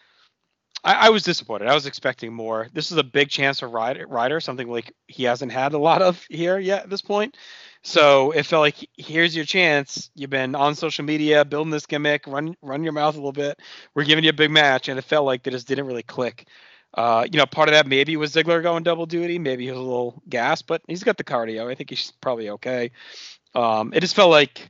[0.83, 1.67] I, I was disappointed.
[1.67, 2.69] I was expecting more.
[2.73, 6.01] This is a big chance for Ryder, Ryder, something like he hasn't had a lot
[6.01, 7.35] of here yet at this point.
[7.81, 10.09] So it felt like here's your chance.
[10.15, 12.27] You've been on social media building this gimmick.
[12.27, 13.59] Run run your mouth a little bit.
[13.95, 16.47] We're giving you a big match, and it felt like they just didn't really click.
[16.93, 19.39] Uh, you know, part of that maybe was Ziggler going double duty.
[19.39, 21.71] Maybe he was a little gas, but he's got the cardio.
[21.71, 22.91] I think he's probably okay.
[23.55, 24.69] Um, it just felt like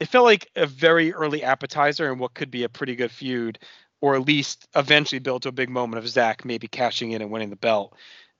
[0.00, 3.58] it felt like a very early appetizer in what could be a pretty good feud,
[4.00, 7.30] or at least eventually build to a big moment of Zack maybe cashing in and
[7.30, 7.94] winning the belt.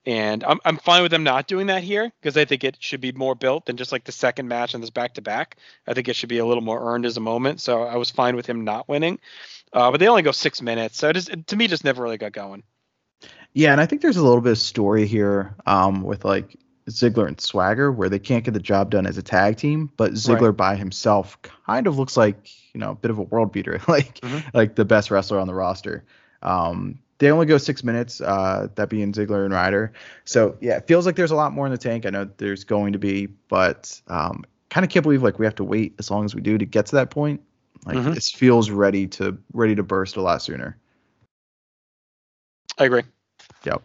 [0.06, 3.00] And I'm I'm fine with them not doing that here because I think it should
[3.00, 5.56] be more built than just like the second match in this back to back.
[5.86, 7.60] I think it should be a little more earned as a moment.
[7.60, 9.18] So I was fine with him not winning.
[9.72, 12.02] Uh, but they only go six minutes, so it just it, to me just never
[12.02, 12.62] really got going.
[13.52, 16.56] Yeah, and I think there's a little bit of story here um, with like
[16.88, 20.12] Ziggler and Swagger where they can't get the job done as a tag team, but
[20.12, 23.80] Ziggler by himself kind of looks like you know a bit of a world beater,
[23.88, 24.44] like Mhm.
[24.54, 26.04] like the best wrestler on the roster.
[26.42, 29.92] Um, they only go six minutes, uh, that being Ziggler and Ryder.
[30.24, 32.06] So yeah, it feels like there's a lot more in the tank.
[32.06, 35.54] I know there's going to be, but um, kind of can't believe like we have
[35.56, 37.40] to wait as long as we do to get to that point.
[37.84, 38.14] Like Mhm.
[38.14, 40.76] this feels ready to ready to burst a lot sooner.
[42.78, 43.02] I agree.
[43.64, 43.82] Yep.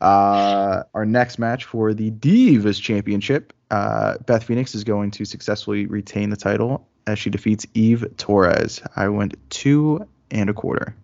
[0.00, 5.86] Uh, our next match for the Divas Championship, uh, Beth Phoenix is going to successfully
[5.86, 8.80] retain the title as she defeats Eve Torres.
[8.96, 10.94] I went two and a quarter.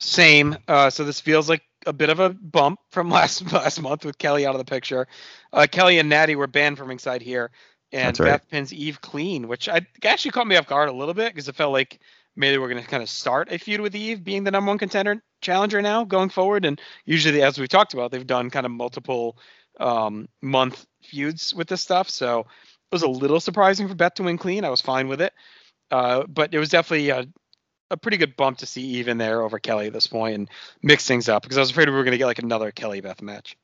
[0.00, 0.56] Same.
[0.66, 4.18] Uh, so this feels like a bit of a bump from last last month with
[4.18, 5.06] Kelly out of the picture.
[5.52, 7.50] Uh, Kelly and Natty were banned from inside here,
[7.92, 8.26] and That's right.
[8.32, 11.48] Beth pins Eve clean, which I actually caught me off guard a little bit because
[11.48, 12.00] it felt like
[12.36, 14.78] maybe we're going to kind of start a feud with Eve being the number one
[14.78, 16.64] contender challenger now going forward.
[16.64, 19.36] And usually, as we've talked about, they've done kind of multiple
[19.80, 22.08] um, month feuds with this stuff.
[22.10, 22.46] So it
[22.92, 24.64] was a little surprising for Beth to win clean.
[24.64, 25.32] I was fine with it,
[25.90, 27.26] uh, but it was definitely a,
[27.90, 30.50] a pretty good bump to see Eve in there over Kelly at this point and
[30.82, 33.00] mix things up because I was afraid we were going to get like another Kelly
[33.00, 33.56] Beth match.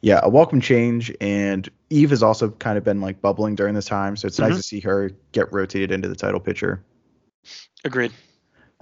[0.00, 3.86] Yeah, a welcome change, and Eve has also kind of been like bubbling during this
[3.86, 4.56] time, so it's nice Mhm.
[4.58, 6.84] to see her get rotated into the title picture.
[7.84, 8.12] Agreed.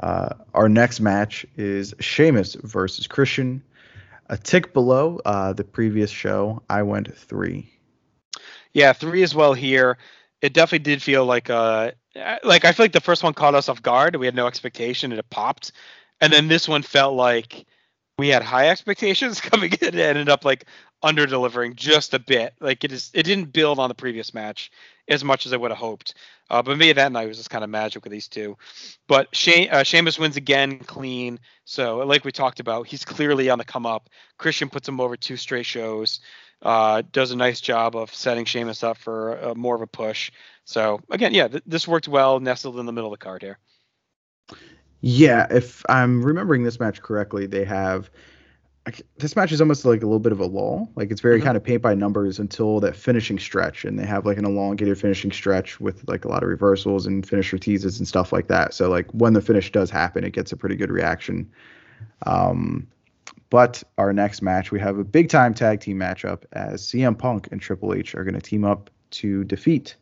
[0.02, 3.62] Uh, our next match is Sheamus versus Christian.
[4.28, 7.70] A tick below uh, the previous show, I went three.
[8.72, 9.96] Yeah, three as well here.
[10.42, 11.92] It definitely did feel like uh
[12.44, 14.16] like I feel like the first one caught us off guard.
[14.16, 15.72] We had no expectation and it popped.
[16.20, 17.66] And then this one felt like
[18.18, 20.66] we had high expectations coming in and ended up like
[21.02, 22.54] under delivering just a bit.
[22.60, 24.70] Like it is, it didn't build on the previous match
[25.08, 26.14] as much as I would have hoped.
[26.50, 28.56] Uh, but maybe that night was just kind of magic with these two.
[29.08, 31.40] But Shane, uh, Sheamus wins again clean.
[31.64, 34.08] So like we talked about, he's clearly on the come up.
[34.38, 36.20] Christian puts him over two straight shows.
[36.62, 40.30] Uh, does a nice job of setting Sheamus up for more of a push.
[40.64, 43.58] So again, yeah, th- this worked well, nestled in the middle of the card here.
[45.00, 48.10] Yeah, if I'm remembering this match correctly, they have
[49.16, 50.90] this match is almost like a little bit of a lull.
[50.94, 51.44] Like it's very Mhm.
[51.44, 54.98] kind of paint by numbers until that finishing stretch, and they have like an elongated
[54.98, 58.74] finishing stretch with like a lot of reversals and finisher teases and stuff like that.
[58.74, 61.50] So like when the finish does happen, it gets a pretty good reaction.
[62.26, 62.86] Um,
[63.48, 67.48] but our next match, we have a big time tag team matchup as CM Punk
[67.52, 69.96] and Triple H are going to team up to defeat,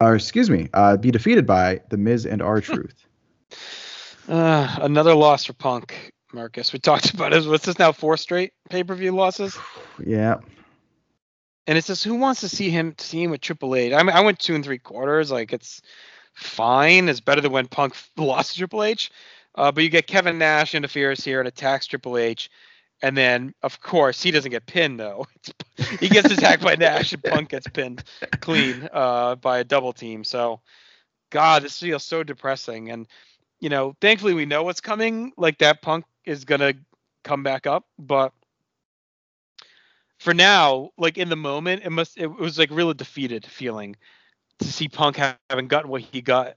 [0.00, 3.06] or excuse me, uh, be defeated by The Miz and R Truth.
[4.28, 6.72] Uh, another loss for Punk, Marcus.
[6.72, 7.46] We talked about it.
[7.46, 7.92] What's this now?
[7.92, 9.56] Four straight pay per view losses.
[10.04, 10.36] yeah.
[11.66, 13.92] And it says, who wants to see him see him with Triple H?
[13.92, 15.30] I mean, I went two and three quarters.
[15.30, 15.80] Like it's
[16.34, 17.08] fine.
[17.08, 19.10] It's better than when Punk lost to Triple H.
[19.54, 22.50] Uh, but you get Kevin Nash interferes here and attacks Triple H.
[23.04, 25.26] And then, of course, he doesn't get pinned though.
[26.00, 28.02] he gets attacked by Nash, and Punk gets pinned
[28.40, 30.24] clean uh, by a double team.
[30.24, 30.62] So,
[31.28, 32.90] God, this feels so depressing.
[32.90, 33.06] And
[33.60, 35.32] you know, thankfully we know what's coming.
[35.36, 36.72] Like that Punk is gonna
[37.24, 38.32] come back up, but
[40.18, 43.96] for now, like in the moment, it must it was like really defeated feeling
[44.60, 46.54] to see Punk ha- having gotten what he got,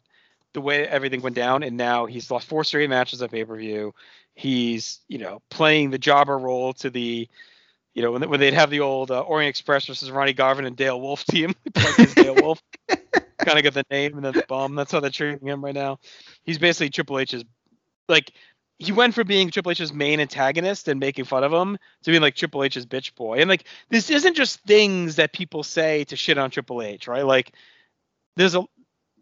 [0.53, 3.57] the way everything went down, and now he's lost four straight matches at pay per
[3.57, 3.93] view.
[4.37, 7.27] He's you know playing the jobber role to the,
[7.95, 10.75] you know when, when they'd have the old uh, Orient Express versus Ronnie Garvin and
[10.75, 11.55] Dale Wolfe team,
[12.13, 12.61] Dale Wolfe.
[12.87, 14.75] kind of get the name and then the bum.
[14.75, 15.97] That's how they're treating him right now.
[16.43, 17.43] He's basically Triple H's
[18.07, 18.31] like
[18.77, 22.21] he went from being Triple H's main antagonist and making fun of him to being
[22.21, 23.39] like Triple H's bitch boy.
[23.39, 27.25] And like this isn't just things that people say to shit on Triple H, right?
[27.25, 27.53] Like
[28.35, 28.63] there's a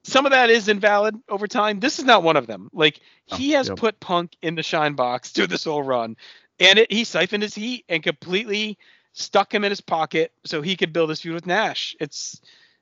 [0.06, 1.80] some of that is invalid over time.
[1.80, 2.70] This is not one of them.
[2.74, 3.02] Like
[3.32, 3.78] oh, he has yep.
[3.78, 6.16] put Punk in the shine box through this whole run,
[6.60, 8.78] and it, he siphoned his heat and completely
[9.14, 11.96] stuck him in his pocket so he could build his feud with Nash.
[12.00, 12.40] It's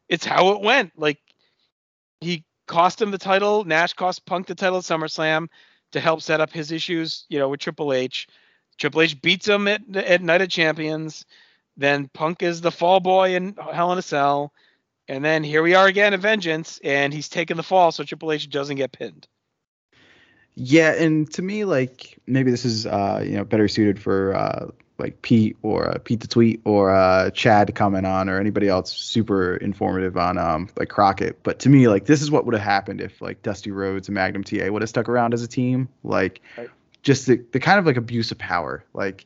[0.09, 0.91] it's how it went.
[0.97, 1.19] Like
[2.19, 3.63] he cost him the title.
[3.63, 5.47] Nash cost Punk the title at SummerSlam
[5.93, 8.27] to help set up his issues, you know, with Triple H.
[8.77, 11.25] Triple H beats him at, at Night of Champions.
[11.77, 14.51] Then Punk is the fall boy in Hell in a Cell.
[15.07, 18.31] And then here we are again at Vengeance, and he's taking the fall so Triple
[18.31, 19.27] H doesn't get pinned.
[20.55, 24.67] Yeah, and to me, like maybe this is uh, you know better suited for uh,
[24.99, 28.67] like Pete or uh, Pete the tweet or uh, Chad to comment on or anybody
[28.67, 31.41] else super informative on um like Crockett.
[31.43, 34.15] But to me, like this is what would have happened if like Dusty Rhodes and
[34.15, 35.89] Magnum TA would have stuck around as a team.
[36.03, 36.69] Like Right.
[37.01, 38.85] just the, the kind of like abuse of power.
[38.93, 39.25] Like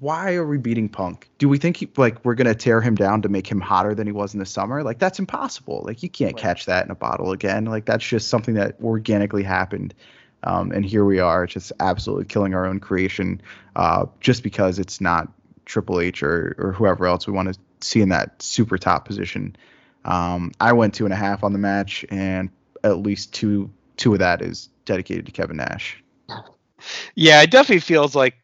[0.00, 1.28] why are we beating Punk?
[1.38, 4.06] Do we think he, like we're gonna tear him down to make him hotter than
[4.06, 4.82] he was in the summer?
[4.82, 5.82] Like that's impossible.
[5.86, 6.42] Like you can't Right.
[6.42, 7.66] catch that in a bottle again.
[7.66, 9.94] Like that's just something that organically happened.
[10.42, 13.40] Um, and here we are, just absolutely killing our own creation,
[13.76, 15.32] uh, just because it's not
[15.64, 19.56] Triple H or or whoever else we want to see in that super top position.
[20.04, 22.50] Um, I went two and a half on the match, and
[22.82, 26.02] at least two two of that is dedicated to Kevin Nash.
[27.14, 28.34] Yeah, it definitely feels like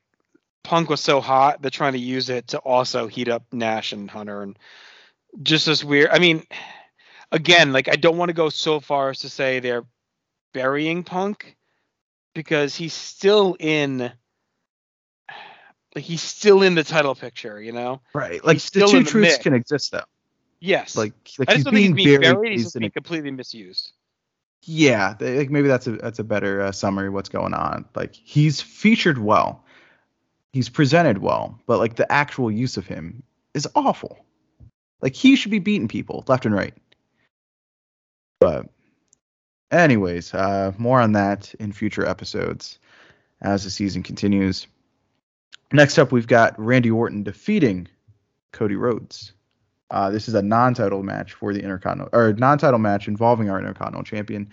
[0.62, 4.10] Punk was so hot they're trying to use it to also heat up Nash and
[4.10, 4.58] Hunter and
[5.42, 6.10] just this weird.
[6.10, 6.44] I mean,
[7.32, 9.84] again, like I don't want to go so far as to say they're
[10.52, 11.56] burying Punk
[12.34, 14.12] because he's still in
[15.94, 18.00] like he's still in the title picture, you know?
[18.14, 19.42] Right, like He's the two the truths mix.
[19.42, 20.04] can exist though.
[20.60, 20.96] Yes.
[20.96, 22.34] Like like I he's just don't think being he's being buried.
[22.34, 23.92] buried, he's he's being completely misused.
[24.62, 27.86] Yeah, they- like maybe that's a that's a better uh, summary of what's going on.
[27.94, 29.64] Like he's featured well,
[30.52, 33.22] he's presented well, but like the actual use of him
[33.54, 34.24] is awful.
[35.00, 36.74] Like he should be beating people left and right.
[38.38, 38.68] But
[39.70, 42.78] anyways, uh, more on that in future episodes
[43.40, 44.66] as the season continues.
[45.72, 47.88] Next up, we've got Randy Orton defeating
[48.52, 49.32] Cody Rhodes.
[49.90, 54.04] Uh, this is a non-title match for the Intercontinental or non-title match involving our Intercontinental
[54.04, 54.48] Champion.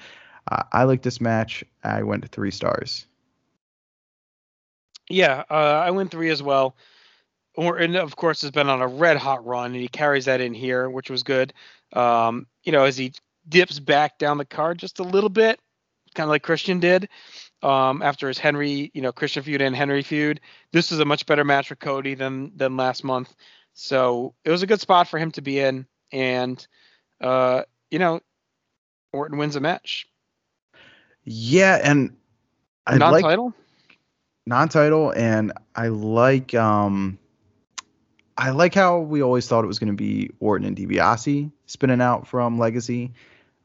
[0.51, 1.63] Uh, I like this match.
[1.83, 3.05] I went three stars.
[5.09, 6.75] Yeah, uh, I went three as well.
[7.55, 10.53] Orton, of course, has been on a red hot run, and he carries that in
[10.53, 11.53] here, which was good.
[11.93, 13.13] Um, you know, as he
[13.49, 15.59] dips back down the card just a little bit,
[16.13, 17.09] kind of like Christian did
[17.63, 20.39] um, after his Henry, you know, Christian feud and Henry feud.
[20.71, 23.33] This is a much better match for Cody than than last month,
[23.73, 26.65] so it was a good spot for him to be in, and
[27.21, 28.19] uh, you know,
[29.13, 30.07] Orton wins a match.
[31.23, 33.39] Yeah, and I like
[34.47, 35.11] Non-title.
[35.11, 37.19] and I like um,
[38.37, 42.01] I like how we always thought it was going to be Orton and DiBiase spinning
[42.01, 43.11] out from Legacy,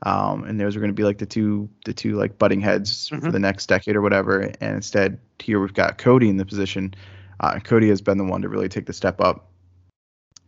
[0.04, 3.08] um, and those were going to be like the two the two like butting heads
[3.08, 3.32] for Mhm.
[3.32, 4.40] the next decade or whatever.
[4.40, 6.94] And instead, here we've got Cody in the position.
[7.40, 9.50] Uh, Cody has been the one to really take the step up,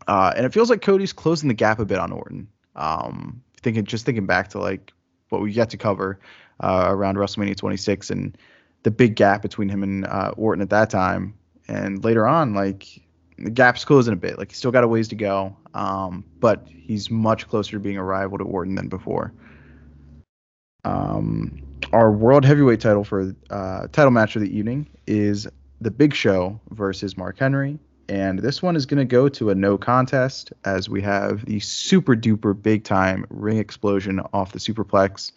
[0.08, 2.48] uh, and it feels like Cody's closing the gap a bit on Orton.
[2.76, 4.92] Um, thinking just thinking back to like
[5.28, 6.18] what we yet to cover
[6.60, 8.36] uh, around WrestleMania 26 and
[8.84, 11.34] the big gap between him and uh, Orton at that time,
[11.66, 13.02] and later on, like
[13.38, 14.38] the gap's closing a bit.
[14.38, 17.96] Like he's still got a ways to go, um, but he's much closer to being
[17.96, 19.32] a rival to Orton than before.
[20.84, 21.62] Um,
[21.92, 25.48] our world heavyweight title for uh, title match of the evening is
[25.80, 27.78] the Big Show versus Mark Henry,
[28.08, 31.58] and this one is going to go to a no contest as we have the
[31.60, 35.32] super duper big time ring explosion off the superplex.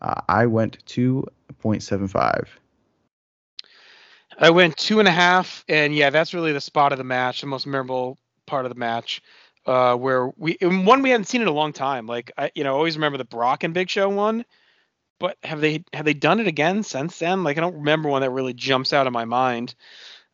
[0.00, 2.48] Uh, I went 2.75.
[4.42, 7.42] I went two and a half, and yeah, that's really the spot of the match,
[7.42, 9.22] the most memorable part of the match,
[9.66, 12.06] uh, where we and one we hadn't seen in a long time.
[12.06, 14.44] Like I, you know, always remember the Brock and Big Show one,
[15.20, 17.44] but have they have they done it again since then?
[17.44, 19.74] Like I don't remember one that really jumps out of my mind.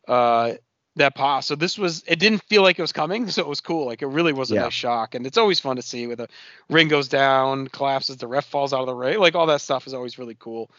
[0.07, 0.53] Uh,
[0.95, 1.45] that pause.
[1.47, 3.85] So this was it didn't feel like it was coming, so it was cool.
[3.85, 4.57] Like it really was a Yeah.
[4.57, 6.29] nice shock, and it's always fun to see with the
[6.69, 9.19] ring goes down, collapses, the ref falls out of the ring.
[9.19, 10.71] Like all that stuff is always really cool.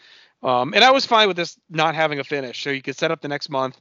[0.42, 3.10] Um, and I was fine with this not having a finish, so you could set
[3.10, 3.80] up the next month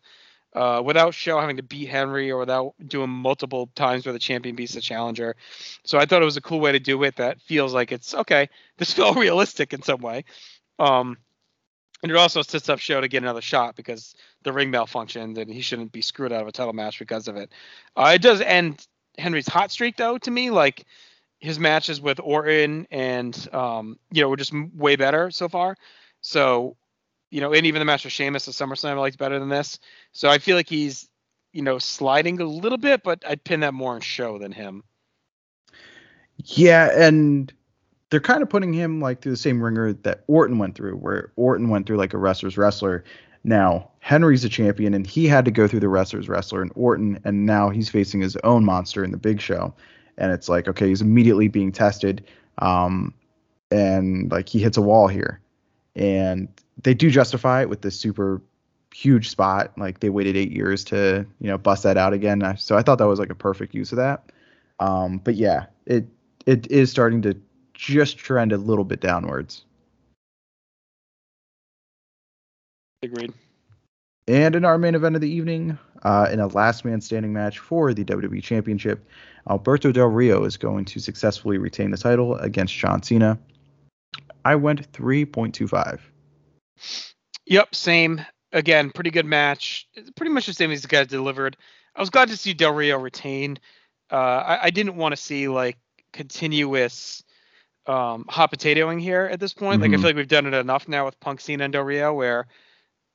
[0.53, 4.55] uh, without Show having to beat Henry or without doing multiple times where the champion
[4.55, 5.35] beats the challenger.
[5.83, 7.15] So I thought it was a cool way to do it.
[7.17, 8.49] That feels like it's okay.
[8.77, 10.25] This felt realistic in some way.
[10.79, 11.17] Um,
[12.01, 15.37] and it also sets up Show to get another shot because the ring bell malfunctioned
[15.37, 17.51] and he shouldn't be screwed out of a title match because of it.
[17.95, 18.87] Uh, it does end
[19.17, 20.49] Henry's hot streak though to me.
[20.49, 20.85] Like
[21.39, 25.75] his matches with Orton and um, you know were just way better so far.
[26.21, 26.75] So
[27.31, 29.79] you know, and even the match with Sheamus at SummerSlam I liked better than this.
[30.13, 31.09] So I feel like he's
[31.53, 34.83] you know sliding a little bit, but I'd pin that more in Show than him.
[36.45, 37.51] Yeah, and
[38.09, 41.31] they're kind of putting him like through the same ringer that Orton went through, where
[41.35, 43.03] Orton went through like a wrestler's wrestler.
[43.43, 47.19] Now Henry's a champion, and he had to go through the wrestler's wrestler and Orton,
[47.23, 49.73] and now he's facing his own monster in the Big Show,
[50.17, 52.25] and it's like okay, he's immediately being tested,
[52.59, 53.13] um,
[53.71, 55.39] and like he hits a wall here,
[55.95, 56.47] and
[56.81, 58.41] they do justify it with this super
[58.93, 59.77] huge spot.
[59.77, 62.97] Like they waited eight years to you know bust that out again, so I thought
[62.97, 64.31] that was like a perfect use of that.
[64.79, 66.07] Um, but yeah, it
[66.45, 67.35] it is starting to
[67.73, 69.65] just trend a little bit downwards.
[73.01, 73.33] Agreed.
[74.27, 77.59] And in our main event of the evening, uh, in a last man standing match
[77.59, 79.07] for the WWE Championship,
[79.49, 83.39] Alberto Del Rio is going to successfully retain the title against John Cena.
[84.49, 85.99] I went 3.25.
[87.45, 88.25] Yep, same.
[88.51, 89.87] Again, pretty good match.
[90.15, 91.55] Pretty much the same as the guys delivered.
[91.95, 93.59] I was glad to see Del Rio retain.
[94.11, 95.77] Uh, I, I didn't want to see like
[96.13, 97.23] continuous
[97.85, 99.81] um, hot potatoing here at this point.
[99.81, 99.99] Like I Mhm.
[99.99, 102.47] feel like we've done it enough now with Punk Cena and Del Rio, where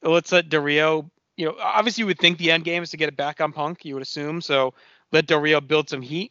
[0.03, 1.11] let's let Del Rio.
[1.37, 3.53] You know, obviously you would think the end game is to get it back on
[3.53, 3.85] Punk.
[3.85, 4.73] You would assume so.
[5.11, 6.31] Let Del Rio build some heat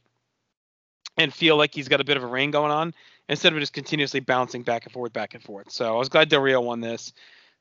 [1.17, 2.93] and feel like he's got a bit of a reign going on
[3.29, 5.71] instead of just continuously bouncing back and forth, back and forth.
[5.71, 7.13] So I was glad Del Rio won this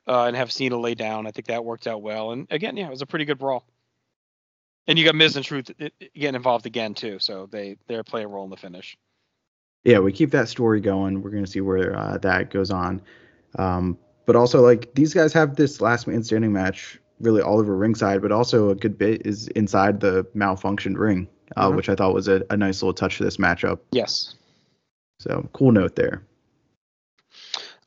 [0.07, 1.27] uh, and have Cena lay down.
[1.27, 2.33] I think that worked out well.
[2.33, 3.65] And again, yeah, it was a pretty good brawl.
[4.89, 8.25] And you got Miz and Truth uh, getting involved again too, so they they play
[8.25, 8.97] a role in the finish.
[9.85, 11.23] Yeah, we keep that story going.
[11.23, 13.03] We're going to see where uh, that goes on.
[13.59, 17.77] Um, but also, like, these guys have this last man standing match really all over
[17.77, 21.77] ringside, but also a good bit is inside the malfunctioned ring, uh, Mhm.
[21.77, 23.81] which I thought was a, a nice little touch to this matchup.
[23.93, 24.35] Yes.
[25.19, 26.23] So, cool note there.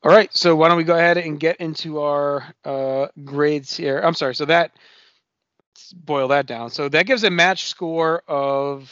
[0.04, 4.00] All right, so why don't we go ahead and get into our uh, grades here?
[4.00, 4.72] I'm sorry, so that
[5.94, 6.70] boil that down.
[6.70, 8.92] So that gives a match score of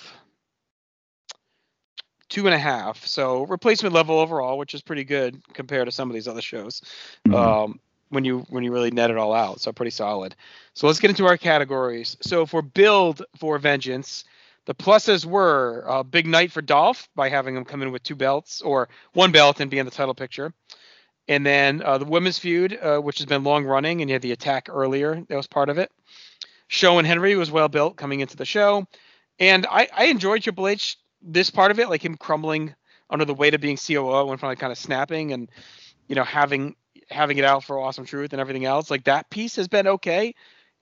[2.29, 3.05] two and a half.
[3.05, 6.81] So replacement level overall, which is pretty good compared to some of these other shows.
[7.27, 7.35] Mhm.
[7.35, 7.79] Um,
[8.09, 10.35] when you when you really net it all out, so pretty solid.
[10.73, 12.17] So let's get into our categories.
[12.21, 14.25] So for build for Vengeance,
[14.65, 18.15] the pluses were a big night for Dolph by having him come in with two
[18.15, 20.53] belts or one belt and be in the title picture.
[21.27, 24.21] And then uh, the women's feud, uh, which has been long running, and you had
[24.21, 25.23] the attack earlier.
[25.27, 25.91] That was part of it.
[26.67, 28.85] Show and Henry was well built coming into the show.
[29.39, 32.75] And I, I enjoyed Triple H, this part of it, like him crumbling
[33.09, 35.49] under the weight of being COO and finally kind of snapping and,
[36.07, 36.75] you know, having
[37.09, 38.89] having it out for Awesome Truth and everything else.
[38.89, 40.33] Like that piece has been okay.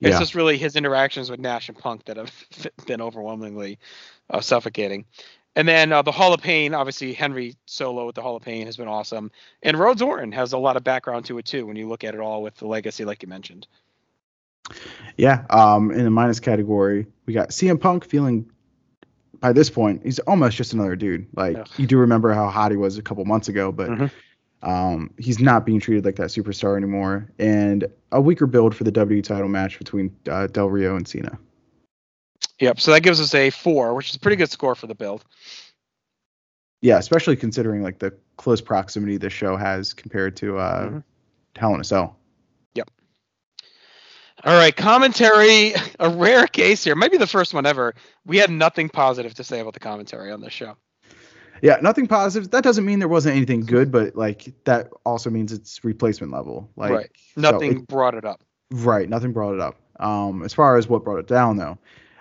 [0.02, 0.18] It's Yeah.
[0.18, 2.32] just really his interactions with Nash and Punk that have
[2.86, 3.78] been overwhelmingly
[4.30, 5.04] uh, suffocating.
[5.54, 8.66] And then uh, the Hall of Pain, obviously Henry solo with the Hall of Pain
[8.66, 9.30] has been awesome,
[9.62, 12.14] and Rhodes Orton has a lot of background to it too when you look at
[12.14, 13.66] it all with the legacy, like you mentioned.
[15.16, 15.44] Yeah.
[15.50, 18.50] Um, in the minus category, we got CM Punk feeling.
[19.40, 21.26] By this point, he's almost just another dude.
[21.34, 21.68] Like Ugh.
[21.76, 24.10] you do remember how hot he was a couple months ago, but Mhm.
[24.62, 27.30] Um, he's not being treated like that superstar anymore.
[27.38, 31.38] And a weaker build for the W title match between uh, Del Rio and Cena.
[32.60, 32.80] Yep.
[32.80, 35.24] So that gives us a four, which is a pretty good score for the build.
[36.80, 41.04] Yeah, especially considering like the close proximity the show has compared to uh, Mhm.
[41.56, 42.16] Hell in a Cell.
[42.74, 42.90] Yep.
[44.44, 46.96] All right, commentary, a rare case here.
[46.96, 47.94] Maybe the first one ever.
[48.24, 50.76] We had nothing positive to say about the commentary on this show.
[51.62, 52.50] Yeah, nothing positive.
[52.50, 56.68] That doesn't mean there wasn't anything good, but like that also means it's replacement level.
[56.76, 57.10] Like right.
[57.36, 58.42] so Nothing it- brought it up.
[58.72, 59.76] right, nothing brought it up.
[60.00, 61.78] Um, as far as what brought it down though,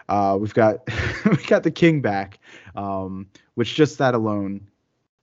[0.10, 0.88] uh, we've got
[1.26, 2.40] we got the King back,
[2.76, 4.68] um, which just that alone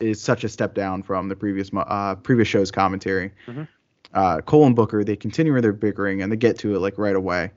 [0.01, 3.31] is such a step down from the previous uh, previous show's commentary.
[3.47, 3.69] Mhm.
[4.15, 7.15] Uh, Cole and Booker they continue their bickering and they get to it like right
[7.17, 7.51] away.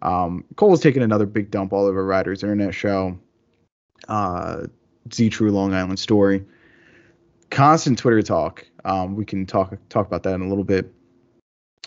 [0.00, 3.18] Um, Cole's taking another big dump all over Ryder's internet show.
[4.06, 4.66] Uh,
[5.12, 6.44] Z True Long Island story.
[7.50, 8.66] Constant Twitter talk.
[8.84, 10.92] Um, we can talk talk about that in a little bit.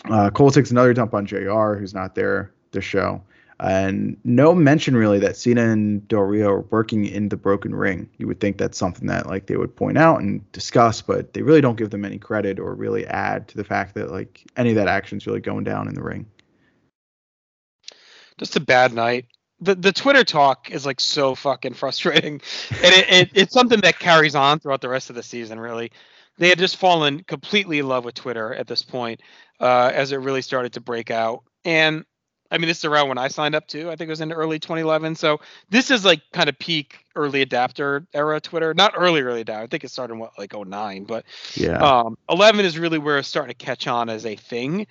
[0.04, 3.22] Uh, Cole takes another dump on JR, who's not there this show.
[3.60, 8.10] And no mention really that Cena and Del Rio are working in the broken ring.
[8.18, 11.42] You would think that's something that like they would point out and discuss, but they
[11.42, 14.70] really don't give them any credit or really add to the fact that like any
[14.70, 16.26] of that action is really going down in the ring.
[18.36, 19.26] Just a bad night.
[19.62, 22.40] The the Twitter talk is like so fucking frustrating,
[22.70, 25.58] and it, it it's something that carries on throughout the rest of the season.
[25.60, 25.92] Really,
[26.38, 29.20] they had just fallen completely in love with Twitter at this point,
[29.60, 31.44] uh, as it really started to break out.
[31.64, 32.04] And
[32.50, 33.90] I mean, this is around when I signed up too.
[33.90, 35.14] I think it was in early 2011.
[35.14, 35.40] So
[35.70, 38.74] this is like kind of peak early adapter era Twitter.
[38.74, 39.64] Not early early adapter.
[39.64, 41.82] I think it started in what like 09, but Yeah.
[41.82, 44.86] um 11 is really where it's starting to catch on as a thing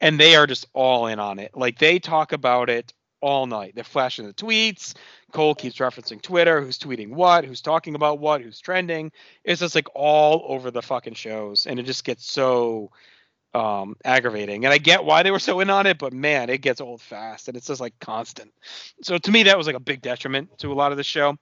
[0.00, 3.72] and they are just all in on it like they talk about it all night.
[3.74, 4.94] They're flashing the tweets.
[5.32, 6.60] Cole keeps referencing twitter.
[6.60, 7.44] Who's tweeting what?
[7.44, 8.40] Who's talking about what?
[8.40, 9.12] Who's trending?
[9.44, 12.90] It's just like all over the fucking shows and it just gets so
[13.52, 14.64] um aggravating.
[14.64, 17.00] And i get why they were so in on it but man it gets old
[17.00, 18.52] fast and it's just like constant.
[19.02, 21.36] So to me that was like a big detriment to a lot of the show.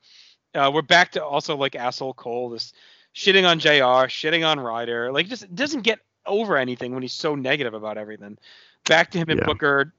[0.55, 2.73] Uh, we're back to also like asshole cole this
[3.15, 5.13] shitting on JR, shitting on Ryder.
[5.13, 8.39] Like just doesn't get over anything when he's so negative about everything.
[8.87, 9.47] Back to him and Yeah.
[9.47, 9.93] Booker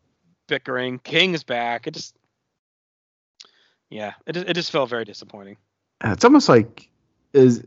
[0.50, 1.00] bickering.
[1.00, 1.88] King's back.
[1.88, 2.16] It just
[3.90, 5.58] yeah, it just- it just felt very disappointing.
[6.04, 6.90] it's almost like
[7.34, 7.64] is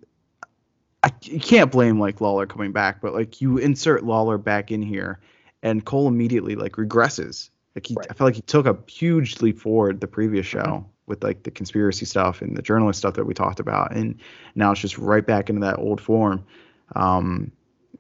[1.03, 4.83] I you can't blame like Lawler coming back, but like you insert Lawler back in
[4.83, 5.19] here,
[5.63, 7.51] and Cole immediately like regresses.
[7.75, 8.07] Like he, Right.
[8.11, 11.51] I feel like he took a huge leap forward the previous show with like the
[11.51, 14.19] conspiracy stuff and the journalist stuff that we talked about, and
[14.55, 16.45] now it's just right back into that old form.
[16.95, 17.51] Um,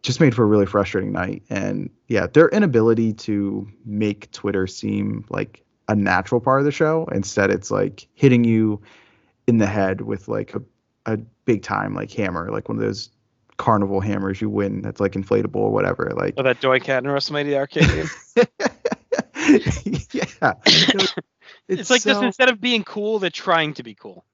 [0.02, 5.24] just made for a really frustrating night, and yeah, their inability to make Twitter seem
[5.28, 7.06] like a natural part of the show.
[7.12, 8.80] Instead, it's like hitting you
[9.46, 10.62] in the head with like a,
[11.06, 13.10] a big time like hammer, like one of those
[13.58, 16.12] carnival hammers you win that's like inflatable or whatever.
[16.16, 18.08] Like Oh, that Doy Cat in WrestleMania arcade game.
[20.12, 20.54] yeah.
[21.68, 24.24] It's, it's, like so- instead of being cool, they're trying to be cool.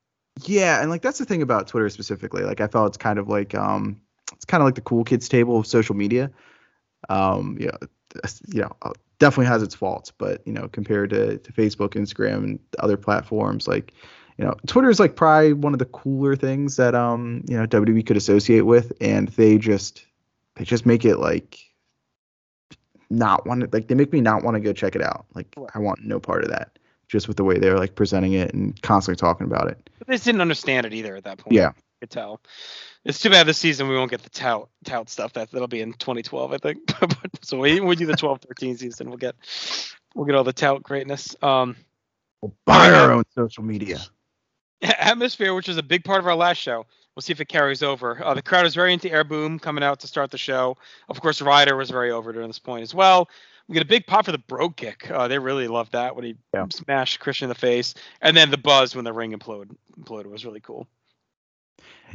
[0.45, 2.43] Yeah, and like that's the thing about Twitter specifically.
[2.43, 4.01] Like I felt it's kind of like um
[4.33, 6.31] it's kind of like the cool kids table of social media.
[7.09, 7.79] Um you know,
[8.49, 12.45] you know, uh, definitely has its faults, but you know, compared to, to Facebook, Instagram
[12.45, 13.93] and other platforms like
[14.39, 17.67] you know, Twitter is like probably one of the cooler things that um, you know,
[17.67, 20.07] WWE could associate with and they just
[20.55, 21.59] they just make it like
[23.11, 25.27] not want to like they make me not want to go check it out.
[25.35, 28.53] Like I want no part of that just with the way they're like presenting it
[28.53, 29.91] and constantly talking about it.
[29.99, 31.55] But they just didn't understand it either at that point.
[31.55, 31.73] Yeah.
[32.01, 32.41] Could tell.
[33.05, 35.33] It's too bad this season we won't get the tout tout stuff.
[35.33, 36.79] That that'll be in 2012, I think.
[37.01, 39.09] But- so we we do the 12 13 season.
[39.09, 39.35] We'll get
[40.15, 41.35] we'll get all the tout greatness.
[41.43, 41.77] Um,
[42.67, 43.99] buy our own social media.
[44.83, 46.87] atmosphere, which is a big part of our last show.
[47.17, 48.25] We'll see if it carries over.
[48.25, 50.77] Uh, the crowd is very into Air Boom coming out to start the show.
[51.09, 53.29] Of course, Ryder was very over during this point as well.
[53.67, 55.11] We get a big pop for the bro kick.
[55.11, 56.67] Uh, they really loved that when he Yeah.
[56.71, 59.75] smashed Christian in the face, and then the buzz when the ring imploded.
[60.01, 60.87] Imploded was really cool.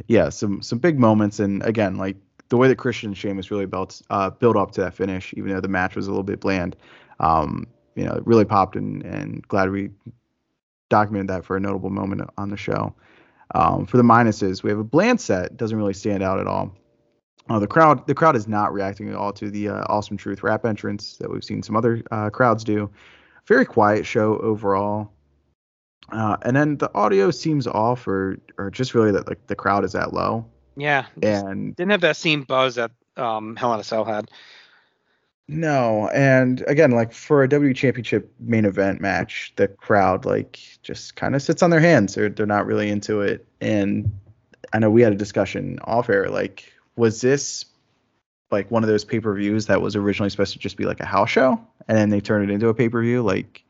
[0.06, 2.16] Yeah, some some big moments, and again, like
[2.48, 5.52] the way that Christian and Sheamus really built uh, built up to that finish, even
[5.52, 6.76] though the match was a little bit bland.
[7.20, 9.90] Um, you know, it really popped, and and glad we
[10.90, 12.94] documented that for a notable moment on the show.
[13.54, 15.56] Um, for the minuses, we have a bland set.
[15.56, 16.74] Doesn't really stand out at all.
[17.50, 20.42] Uh, the crowd, the crowd is not reacting at all to the uh, awesome truth
[20.42, 22.90] rap entrance that we've seen some other uh, crowds do.
[23.46, 25.12] Very quiet show overall.
[26.10, 29.84] Uh, and then the audio seems off, or or just really that like the crowd
[29.84, 30.44] is that low,
[30.76, 34.30] Yeah, and didn't have that same buzz that um, Hell in a Cell had.
[35.46, 41.16] No, and again, like for a W Championship main event match, the crowd like just
[41.16, 42.14] kind of sits on their hands.
[42.14, 43.46] They're they're not really into it.
[43.60, 44.10] And
[44.72, 46.30] I know we had a discussion off air.
[46.30, 47.66] Like, was this
[48.50, 51.00] like one of those pay per views that was originally supposed to just be like
[51.00, 53.63] a house show, and then they turned it into a pay per view like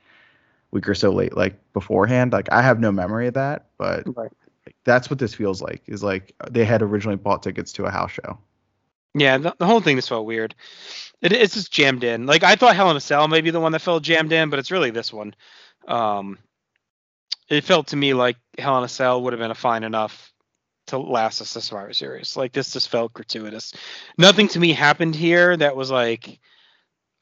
[0.75, 2.33] week or so late, like beforehand?
[2.33, 4.31] Like, I have no memory of that, but Right.
[4.67, 5.83] like, that's what this feels like.
[5.87, 8.39] Is like they had originally bought tickets to a house show.
[9.15, 10.55] Yeah, the, the whole thing just felt weird.
[11.23, 12.27] It, it's just jammed in.
[12.27, 14.51] Like I thought Hell in a Cell may be the one that felt jammed in,
[14.51, 15.35] but it's really this one.
[15.87, 16.39] Um,
[17.49, 20.33] it felt to me like Hell in a Cell would have been a fine enough
[20.89, 22.37] to last us the Survivor Series.
[22.37, 23.73] Like this just felt gratuitous.
[24.19, 26.41] Nothing to me happened here that was like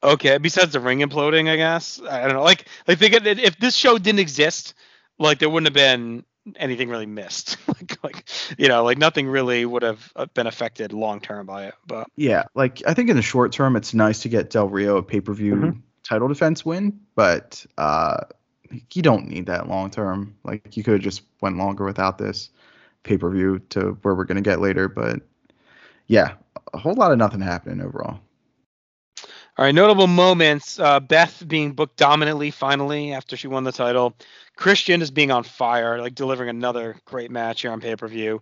[0.03, 0.37] okay.
[0.37, 2.43] Besides the ring imploding, I guess I don't know.
[2.43, 4.73] Like like think of if this show didn't exist,
[5.19, 6.23] like there wouldn't have been
[6.57, 7.57] anything really missed.
[7.67, 8.25] like like
[8.57, 11.75] you know like nothing really would have uh, been affected long term by it.
[11.87, 14.97] But Yeah, like I think in the short term, it's nice to get Del Rio
[14.97, 15.81] a pay per view Mhm.
[16.03, 18.17] title defense win, but uh,
[18.91, 20.35] you don't need that long term.
[20.43, 22.49] Like you could have just went longer without this
[23.03, 24.87] pay per view to where we're gonna get later.
[24.89, 25.21] But
[26.07, 26.33] yeah,
[26.73, 28.19] a whole lot of nothing happening overall.
[29.55, 30.79] All right, notable moments.
[30.79, 34.15] Uh, Beth being booked dominantly finally after she won the title.
[34.55, 38.41] Christian is being on fire, like delivering another great match here on pay per view.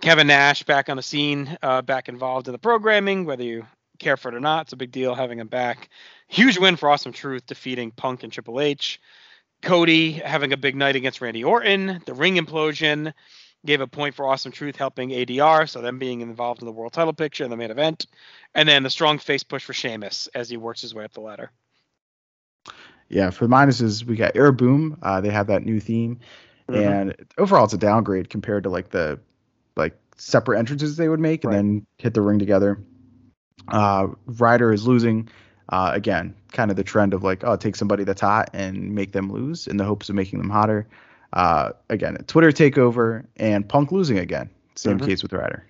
[0.00, 3.66] Kevin Nash back on the scene, uh, back involved in the programming, whether you
[4.00, 4.62] care for it or not.
[4.62, 5.90] It's a big deal having him back.
[6.26, 9.00] Huge win for Awesome Truth, defeating Punk and Triple H.
[9.62, 12.02] Cody having a big night against Randy Orton.
[12.04, 13.12] The ring implosion
[13.68, 16.94] gave a point for Awesome Truth helping ADR, so them being involved in the world
[16.94, 18.06] title picture and the main event.
[18.54, 21.20] And then the strong face push for Sheamus as he works his way up the
[21.20, 21.50] ladder.
[23.10, 24.96] Yeah, for the minuses, we got Air Boom.
[25.02, 26.18] Uh, they have that new theme,
[26.68, 26.76] Mhm.
[26.76, 29.20] and overall, it's a downgrade compared to like the
[29.76, 31.56] like separate entrances they would make and Right.
[31.58, 32.80] then hit the ring together.
[33.68, 35.28] Uh, Ryder is losing.
[35.68, 39.12] Uh, again, kind of the trend of like, oh, take somebody that's hot and make
[39.12, 40.88] them lose in the hopes of making them hotter.
[41.32, 44.50] Uh, again, Twitter takeover and Punk losing again.
[44.76, 45.06] Same Mhm.
[45.06, 45.64] case with Ryder.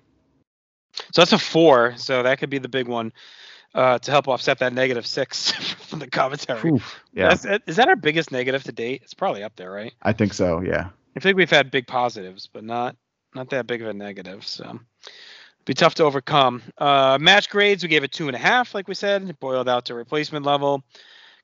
[1.13, 1.95] So that's a four.
[1.97, 3.11] So that could be the big one
[3.75, 5.51] uh, to help offset that negative six
[5.89, 6.71] from the commentary.
[6.71, 6.99] Oof.
[7.13, 9.01] Yeah, That's, is that our biggest negative to date?
[9.03, 9.93] It's probably up there, right?
[10.01, 10.61] I think so.
[10.61, 10.89] Yeah.
[11.15, 12.95] I think we've had big positives, but not
[13.35, 14.45] not that big of a negative.
[14.47, 16.63] So it'd be tough to overcome.
[16.77, 19.69] Uh, match grades, we gave it two and a half, like we said, it boiled
[19.69, 20.83] out to replacement level.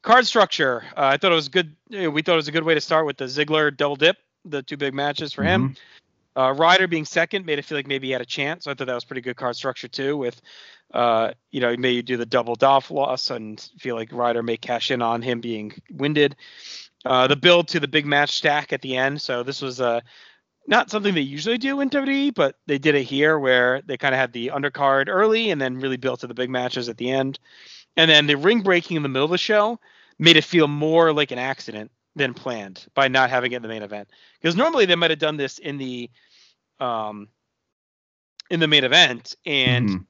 [0.05, 1.75] Card structure, uh, I thought it was good.
[1.91, 4.17] uh, We thought it was a good way to start with the Ziggler double dip,
[4.45, 5.75] the two big matches for him.
[6.37, 8.65] Uh, Ryder being second made it feel like maybe he had a chance.
[8.65, 10.15] So I thought that was pretty good card structure too.
[10.15, 10.39] With,
[10.93, 14.57] uh, you know, maybe you do the double Dolph loss and feel like Ryder may
[14.57, 16.35] cash in on him being winded.
[17.03, 19.19] Uh, the build to the big match stack at the end.
[19.19, 20.01] So this was uh,
[20.67, 24.13] not something they usually do in WWE, but they did it here where they kind
[24.13, 27.09] of had the undercard early and then really built to the big matches at the
[27.09, 27.39] end.
[27.97, 29.79] And then the ring breaking in the middle of the show
[30.19, 33.67] made it feel more like an accident than planned by not having it in the
[33.67, 34.09] main event.
[34.39, 36.09] Because normally they might have done this in the
[36.79, 37.27] um
[38.49, 40.05] in the main event and Mhm.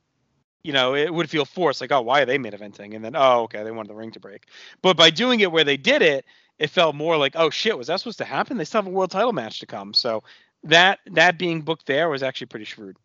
[0.64, 3.16] you know it would feel forced like oh why are they main eventing and then
[3.16, 4.48] oh okay they wanted the ring to break
[4.82, 6.26] but by doing it where they did it
[6.60, 8.94] it felt more like oh shit was that supposed to happen they still have a
[8.94, 10.22] world title match to come so
[10.64, 12.98] that that being booked there was actually pretty shrewd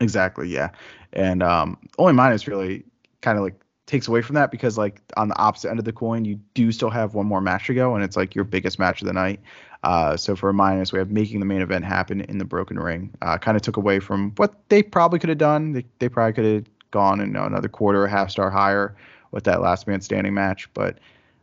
[0.00, 0.70] Exactly, yeah.
[1.12, 2.84] And um only minus really
[3.20, 3.60] kind of like
[3.92, 6.72] takes away from that because like on the opposite end of the coin, you do
[6.72, 9.12] still have one more match to go and it's like your biggest match of the
[9.12, 9.38] night.
[9.82, 12.78] Uh so for a minus, we have making the main event happen in the broken
[12.78, 13.12] ring.
[13.20, 15.72] Uh kind of took away from what they probably could have done.
[15.72, 18.96] They, they probably could have gone you know, another quarter or half star higher
[19.30, 20.98] with that last man standing match, but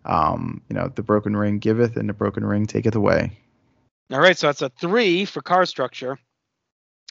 [0.05, 3.37] um, you know, the broken ring giveth and the broken ring taketh away.
[4.11, 6.17] all right so that's a three for card structure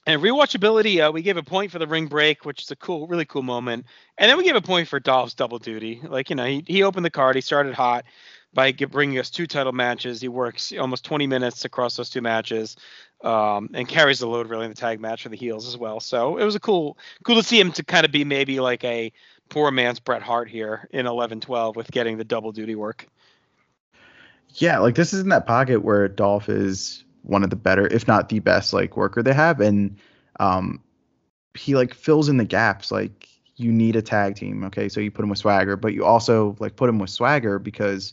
[0.09, 3.07] and rewatchability uh, we gave a point for the ring break which is a cool
[3.07, 3.87] really cool moment.
[4.17, 6.01] And then we gave a point for dolph's double duty.
[6.03, 8.05] Like you know he, he opened the card he started hot
[8.55, 10.21] by bringing us two title matches.
[10.23, 12.77] He works almost 20 minutes across those two matches
[13.23, 16.01] um, and carries the load really in the tag match for the heels as well.
[16.01, 18.83] So it was a cool cool to see him to kind of be maybe like
[18.85, 19.13] a
[19.51, 23.07] poor man's bret hart here in 11-12 with getting the double duty work.
[24.55, 28.09] Yeah, like this is in that pocket where Dolph is one of the better, if
[28.09, 29.97] not the best, like worker they have, and
[30.41, 30.83] um,
[31.55, 32.91] he like fills in the gaps.
[32.93, 34.89] Like you need a tag team, okay?
[34.89, 38.13] So you put him with Swagger, but you also like put him with Swagger because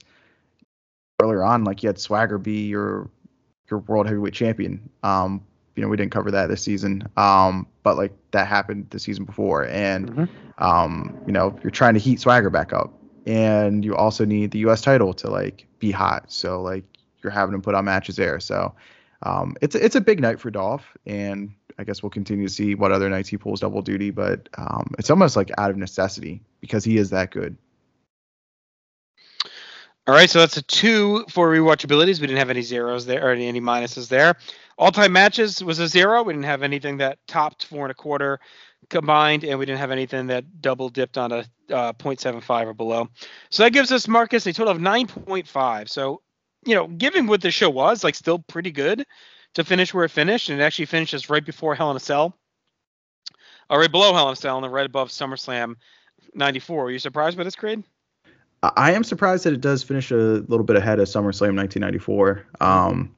[1.22, 3.10] earlier on, like you had Swagger be your
[3.70, 4.90] your world heavyweight champion.
[5.04, 5.42] Um,
[5.76, 9.26] you know, we didn't cover that this season, um, but like that happened the season
[9.26, 10.30] before, and Mhm.
[10.58, 12.94] um, you know, you're trying to heat Swagger back up,
[13.26, 14.82] and you also need the U.S.
[14.82, 16.32] title to like be hot.
[16.32, 16.86] So like
[17.22, 18.40] you're having him put on matches there.
[18.40, 18.74] So
[19.24, 22.76] um, it's it's a big night for Dolph, and I guess we'll continue to see
[22.76, 26.42] what other nights he pulls double duty, but um, it's almost like out of necessity
[26.62, 27.58] because he is that good.
[30.08, 32.22] All right, so that's a two for rewatchabilities.
[32.22, 34.36] We didn't have any zeros there or any, any minuses there.
[34.78, 36.22] All time matches was a zero.
[36.22, 38.40] We didn't have anything that topped four and a quarter
[38.90, 43.10] combined, and we didn't have anything that double dipped on a uh, 0.75 or below.
[43.50, 45.90] So that gives us Marcus a total of 9.5.
[45.90, 46.22] So,
[46.66, 49.06] you know, given what the show was, like still pretty good
[49.54, 52.38] to finish where it finished, and it actually finishes right before Hell in a Cell,
[53.70, 55.76] or right below Hell in a Cell, and then right above SummerSlam
[56.34, 56.84] 94.
[56.84, 57.84] Were you surprised by this, Creed?
[58.64, 62.46] I I am surprised that it does finish a little bit ahead of SummerSlam 1994.
[62.62, 63.16] Um,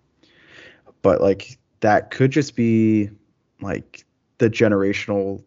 [1.01, 3.09] but like that could just be
[3.61, 4.05] like
[4.39, 5.43] the generational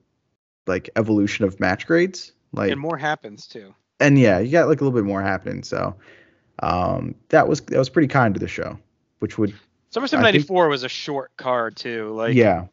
[0.66, 2.32] like evolution of match grades.
[2.52, 3.74] Like And more happens too.
[4.00, 5.62] and yeah, you got like a little bit more happening.
[5.62, 5.94] So
[6.60, 8.78] um, that was that was pretty kind to the show,
[9.18, 9.54] which would
[9.92, 12.10] SummerSlam I 94 was a short card too.
[12.14, 12.66] Like, yeah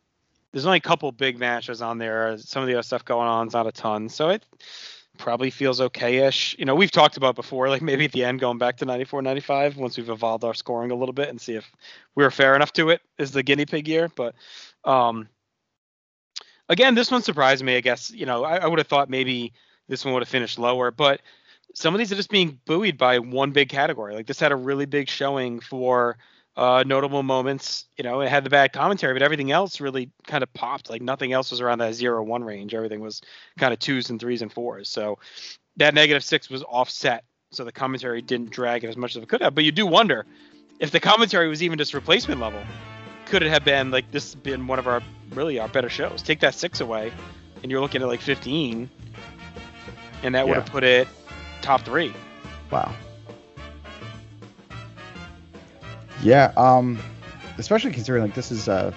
[0.52, 2.38] there's only a couple big matches on there.
[2.38, 4.44] Some of the other stuff going on is not a ton, so it
[5.18, 6.56] probably feels okay-ish.
[6.58, 9.22] You know, we've talked about before, like maybe at the end going back to 94,
[9.22, 11.72] 95 once we've evolved our scoring a little bit and see if
[12.16, 14.10] we were fair enough to it is the guinea pig year.
[14.16, 14.36] But
[14.84, 15.28] um,
[16.70, 17.76] again, this one surprised me.
[17.76, 19.54] I guess you know I, I would have thought maybe
[19.88, 21.22] this one would have finished lower, but
[21.74, 24.16] some of these are just being buoyed by one big category.
[24.16, 26.18] Like this had a really big showing for
[26.56, 27.86] uh, notable moments.
[27.98, 30.90] You know, it had the bad commentary, but everything else really kind of popped.
[30.90, 32.74] Like nothing else was around that zero one range.
[32.74, 33.22] Everything was
[33.60, 34.90] kind of twos and threes and fours.
[34.90, 35.20] So
[35.78, 37.24] that negative six was offset.
[37.52, 39.56] So the commentary didn't drag it as much as it could have.
[39.56, 40.26] But you do wonder
[40.80, 42.62] if the commentary was even just replacement level.
[43.26, 44.36] Could it have been like this?
[44.36, 45.02] Been one of our
[45.32, 46.22] really our better shows?
[46.22, 47.12] Take that six away,
[47.62, 48.90] and you're looking at like 15,
[50.24, 51.08] and that would have put it
[51.62, 52.14] top three.
[52.72, 52.94] wow
[56.24, 56.98] yeah um
[57.58, 58.92] especially considering like this is uh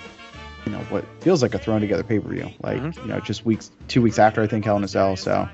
[0.66, 2.96] you know what feels like a thrown together pay per view like Mhm.
[2.96, 5.48] you know just weeks two weeks after I think Hell in a Cell so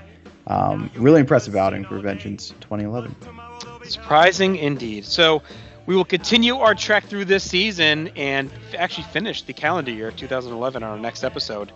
[0.47, 3.15] um really impressive outing for Vengeance 2011
[3.83, 5.05] Surprising indeed.
[5.05, 5.41] So
[5.85, 10.83] we will continue our trek through this season and actually finish the calendar year 2011
[10.83, 11.71] on our next episode.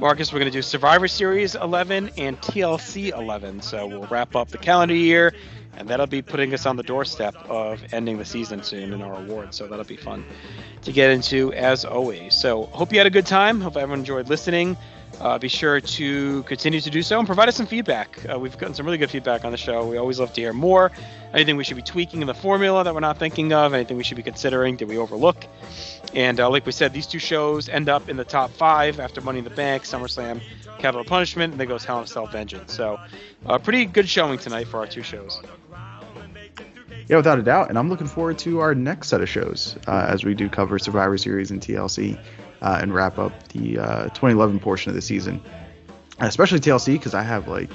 [0.00, 3.62] Marcus, we're going to do Survivor Series 11 and TLC 11.
[3.62, 5.32] So we'll wrap up the calendar year,
[5.76, 9.14] and that'll be putting us on the doorstep of ending the season soon in our
[9.14, 9.56] awards.
[9.56, 10.24] So that'll be fun
[10.82, 12.34] to get into as always.
[12.34, 13.60] So hope you had a good time.
[13.60, 14.76] Hope everyone enjoyed listening.
[15.20, 18.18] Uh, be sure to continue to do so and provide us some feedback.
[18.28, 19.86] Uh, we've gotten some really good feedback on the show.
[19.86, 20.90] We always love to hear more.
[21.32, 24.02] Anything we should be tweaking in the formula that we're not thinking of, anything we
[24.02, 25.46] should be considering, did we overlook?
[26.14, 29.20] And uh, like we said, these two shows end up in the top five after
[29.20, 30.40] Money in the Bank, SummerSlam,
[30.78, 32.72] Capital Punishment, and then goes Hell in a Cell Vengeance.
[32.72, 33.00] So,
[33.46, 35.42] uh, pretty good showing tonight for our two shows.
[37.08, 37.68] Yeah, without a doubt.
[37.68, 40.78] And I'm looking forward to our next set of shows uh, as we do cover
[40.78, 42.18] Survivor Series and TLC
[42.62, 45.42] uh, and wrap up the uh, 2011 portion of the season.
[46.20, 47.70] Especially TLC because I have like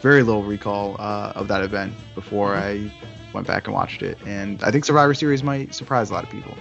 [0.00, 2.90] very little recall uh, of that event before I
[3.34, 4.18] went back and watched it.
[4.26, 6.54] And I think Survivor Series might surprise a lot of people.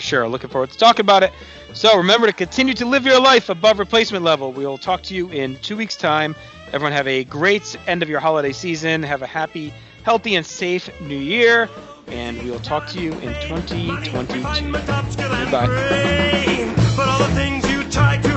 [0.00, 0.28] For sure.
[0.28, 1.32] Looking forward to talking about it.
[1.72, 4.52] So remember to continue to live your life above replacement level.
[4.52, 6.34] We will talk to you in two weeks' time.
[6.72, 9.02] Everyone have a great end of your holiday season.
[9.02, 9.72] Have a happy,
[10.02, 11.68] healthy, and safe new year.
[12.08, 14.72] And we will talk to you in 2022.
[18.02, 18.29] Goodbye.